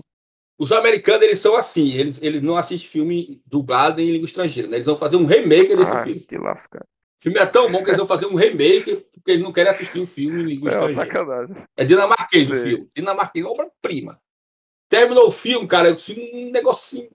[0.58, 1.92] Os americanos, eles são assim.
[1.92, 4.68] Eles, eles não assistem filme dublado em língua estrangeira.
[4.68, 4.76] Né?
[4.78, 6.20] Eles vão fazer um remake desse Ah, filme.
[6.20, 6.84] que lasca.
[7.18, 9.70] O filme é tão bom que eles vão fazer um remake porque eles não querem
[9.70, 11.04] assistir o filme em língua É estrangeira.
[11.06, 11.56] sacanagem.
[11.76, 12.64] É dinamarquês o Sei.
[12.64, 12.88] filme.
[12.94, 14.20] Dinamarquês, obra-prima.
[14.88, 17.08] Terminou o filme, cara, eu um negocinho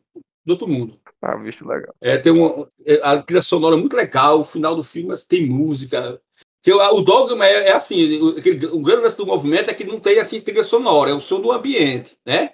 [0.46, 1.00] do outro mundo.
[1.22, 1.94] Ah, bicho legal.
[2.02, 5.48] É, tem uma, é, a trilha sonora é muito legal, o final do filme tem
[5.48, 6.22] música.
[6.62, 9.74] Que o, o dogma é, é assim, o, aquele- o grande lance do movimento é
[9.74, 12.52] que não tem assim trilha sonora, é o som do ambiente, né?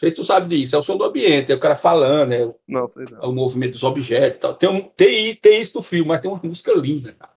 [0.00, 2.46] Sei se tu sabe disso, é o som do ambiente, é o cara falando, é
[2.46, 3.22] o, Não, não.
[3.22, 4.54] é o movimento dos objetos e tal.
[4.56, 7.34] Tem, um, tem, tem isso no filme, mas tem uma música linda, cara.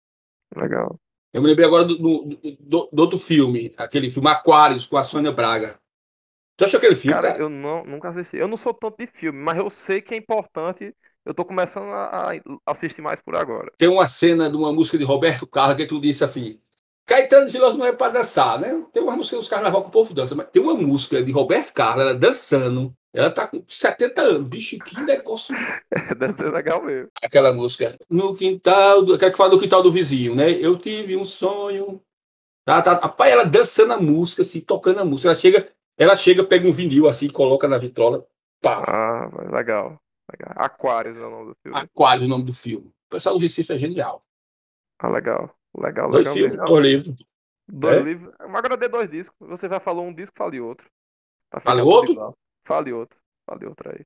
[0.56, 1.00] Legal.
[1.32, 2.24] Eu me lembrei agora do, do,
[2.60, 5.78] do- do outro filme, aquele filme Aquários, com a Sônia Braga.
[6.56, 7.42] Tu achou aquele filme, Cara, cara?
[7.42, 8.36] eu não, nunca assisti.
[8.36, 10.94] Eu não sou tanto de filme, mas eu sei que é importante.
[11.24, 13.72] Eu tô começando a, a assistir mais por agora.
[13.78, 16.60] Tem uma cena de uma música de Roberto Carlos que tu disse assim:
[17.10, 18.86] Caetano Veloso não é para dançar, né?
[18.92, 21.72] Tem uma música dos carnaval que o povo dança, mas tem uma música de Roberto
[21.72, 22.94] Carlos, ela dançando.
[23.12, 24.46] Ela tá com 70 anos.
[24.46, 25.52] Bicho, que negócio.
[26.16, 27.10] Deve ser legal mesmo.
[27.20, 27.98] Aquela música.
[28.08, 30.52] No quintal, do, aquela que fala do quintal do vizinho, né?
[30.52, 32.00] Eu tive um sonho.
[32.64, 32.92] Tá, tá.
[32.92, 35.30] Rapaz, ela dançando a música, assim, tocando a música.
[35.30, 38.24] Ela chega, ela chega, pega um vinil assim, coloca na vitrola.
[38.62, 38.84] Pá.
[38.86, 40.00] Ah, legal.
[40.30, 40.54] legal.
[40.54, 41.76] Aquários é o nome do filme.
[41.76, 42.86] Aquário, o nome do filme.
[42.86, 44.22] O pessoal do Recife é genial.
[45.00, 45.52] Ah, legal.
[45.76, 46.64] Legal, Dois legal filmes, mesmo.
[46.66, 47.14] dois livros.
[47.68, 48.02] Dois É?
[48.02, 48.34] livros.
[48.38, 49.48] Agora dê dois discos.
[49.48, 50.90] Você já falou um disco, fale outro.
[51.60, 52.12] Fale outro?
[52.12, 52.38] igual.
[52.64, 53.18] Fale outro.
[53.46, 54.04] Fale outro aí.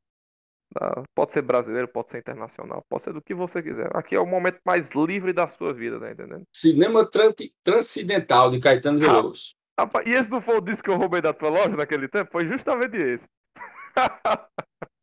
[1.14, 3.96] Pode ser brasileiro, pode ser internacional, pode ser do que você quiser.
[3.96, 6.42] Aqui é o momento mais livre da sua vida, tá entendendo?
[6.52, 9.54] Cinema Tran- Transcendental de Caetano Veloso.
[9.78, 12.30] Rapaz, e esse não foi o disco que eu roubei da tua loja naquele tempo?
[12.32, 13.26] Foi justamente esse.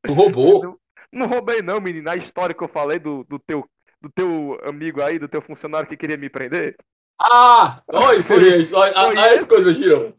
[0.04, 0.64] Tu roubou?
[0.64, 0.80] Não,
[1.14, 2.10] não roubei não, menino.
[2.10, 3.66] A história que eu falei do, do, teu,
[4.02, 6.76] do teu amigo aí, do teu funcionário que queria me prender.
[7.20, 7.84] Ah!
[7.88, 10.14] Olha isso aí, olha, Foi olha as coisas, Girão.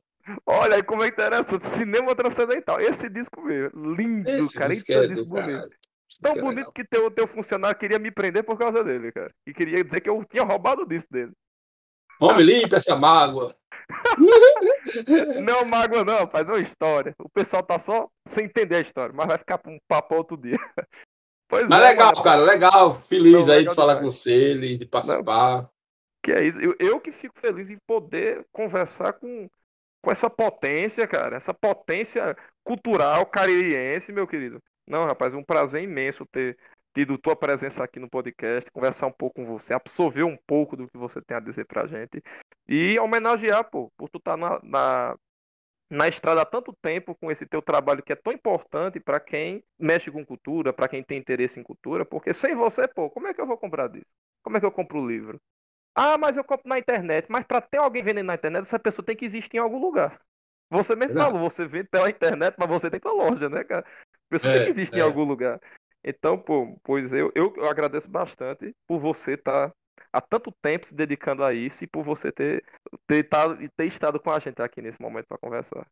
[0.46, 1.66] Olha aí como é interessante.
[1.66, 2.80] Cinema transcendental.
[2.80, 3.94] Esse disco mesmo.
[3.94, 4.70] Lindo, Esse cara.
[4.72, 5.68] disco é disco bonito.
[6.20, 6.72] Tão é bonito legal.
[6.72, 9.34] que teu, teu funcionário queria me prender por causa dele, cara.
[9.44, 11.32] E queria dizer que eu tinha roubado o disco dele.
[12.20, 13.52] Homem, limpa essa mágoa.
[15.42, 17.14] Não, mágoa não, faz uma história.
[17.18, 20.36] O pessoal tá só sem entender a história, mas vai ficar pra um papo outro
[20.36, 20.56] dia.
[21.52, 22.94] Pois Mas é, legal, mano, cara, legal.
[22.94, 24.14] Feliz Não, aí legal de falar demais.
[24.14, 25.68] com você, de participar.
[26.22, 26.58] Que é isso.
[26.58, 29.50] Eu, eu que fico feliz em poder conversar com,
[30.02, 31.36] com essa potência, cara.
[31.36, 32.34] Essa potência
[32.64, 34.62] cultural caririense, meu querido.
[34.88, 36.56] Não, rapaz, um prazer imenso ter
[36.94, 40.88] tido tua presença aqui no podcast, conversar um pouco com você, absorver um pouco do
[40.88, 42.22] que você tem a dizer pra gente.
[42.66, 45.16] E homenagear, pô, por tu estar na, na,
[45.92, 49.64] na estrada há tanto tempo com esse teu trabalho que é tão importante pra quem
[49.78, 53.34] mexe com cultura, pra quem tem interesse em cultura, porque sem você, pô, como é
[53.34, 54.06] que eu vou comprar disso?
[54.42, 55.40] Como é que eu compro o livro?
[55.94, 57.26] Ah, mas eu compro na internet.
[57.30, 60.20] Mas para ter alguém vendendo na internet, essa pessoa tem que existir em algum lugar.
[60.70, 63.84] Você mesmo falou, você vende pela internet, mas você tem tua loja, né, cara?
[63.86, 65.02] A pessoa É, tem que existir em é.
[65.02, 65.60] algum lugar.
[66.02, 69.72] Então, pô, pois eu, eu, eu agradeço bastante por você estar
[70.12, 72.64] há tanto tempo se dedicando a isso e por você ter,
[73.06, 75.86] ter, tá- ter estado com a gente aqui nesse momento para conversar.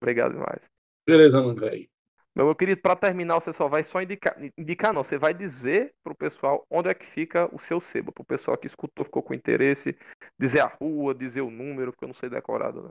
[0.00, 0.70] Obrigado demais.
[1.06, 1.88] Beleza, velho.
[2.34, 5.94] Meu, meu querido, para terminar, você só vai só indicar, indicar não, você vai dizer
[6.02, 9.34] pro pessoal onde é que fica o seu sebo, pro pessoal que escutou, ficou com
[9.34, 9.96] interesse,
[10.38, 12.90] dizer a rua, dizer o número, porque eu não sei decorado, né?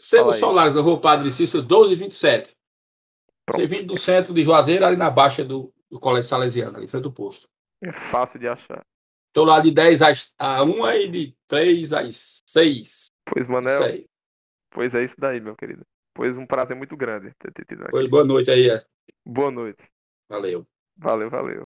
[0.00, 0.32] Sebo.
[0.32, 2.52] Solares, da Rua Padre Cícero, 1227.
[3.46, 3.60] Pronto.
[3.60, 6.88] Você vindo do centro de Juazeiro, ali na baixa do, do Colégio Salesiano, ali em
[6.88, 7.48] frente do posto.
[7.82, 8.84] É fácil de achar.
[9.30, 13.06] Estou lá de 10 às a 1 e de 3 às 6.
[13.24, 14.04] Pois, Manel, aí.
[14.70, 15.86] pois é isso daí, meu querido.
[16.12, 17.92] Pois um prazer muito grande ter te tido aqui.
[17.92, 18.68] Pois, boa noite aí.
[18.68, 18.82] é.
[19.24, 19.88] Boa noite.
[20.28, 20.66] Valeu.
[20.96, 21.69] Valeu, valeu.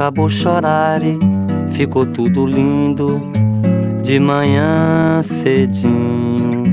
[0.00, 1.18] Acabou chorar e
[1.72, 3.20] ficou tudo lindo
[4.02, 6.64] de manhã cedinho.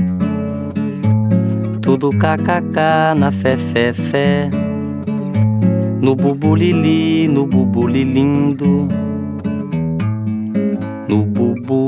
[1.82, 2.78] Tudo kkk
[3.18, 4.50] na fé, fé, fé.
[6.00, 8.88] No bubulili, no bubulilindo.
[11.06, 11.87] No bububulindo.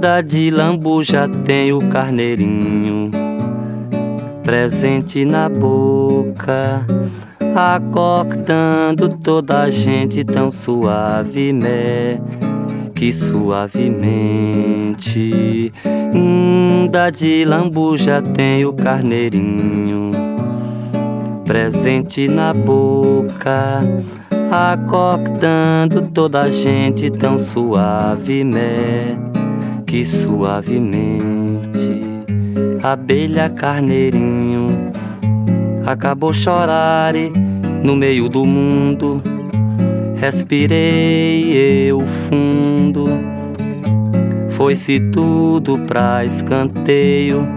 [0.00, 3.10] Da de lambuja tem o carneirinho
[4.44, 6.86] presente na boca,
[7.54, 12.20] acordando toda a gente tão suave, né?
[12.94, 13.72] Que suavemente.
[16.90, 20.12] Da de lambuja tem o carneirinho
[21.44, 23.80] presente na boca,
[24.50, 29.27] acordando toda a gente tão suave, né?
[29.88, 31.90] Que suavemente
[32.82, 34.66] abelha carneirinho.
[35.86, 37.32] Acabou chorar e
[37.82, 39.22] no meio do mundo
[40.20, 43.06] respirei eu fundo.
[44.50, 47.48] Foi-se tudo pra escanteio.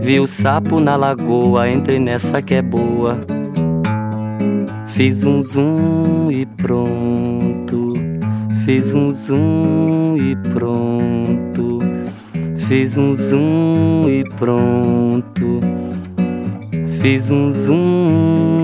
[0.00, 3.20] Vi o sapo na lagoa, entrei nessa que é boa.
[4.88, 7.13] Fiz um zoom e pronto.
[8.64, 11.80] Fiz um zoom e pronto.
[12.66, 15.60] Fiz um zoom e pronto.
[16.98, 18.63] Fiz um zoom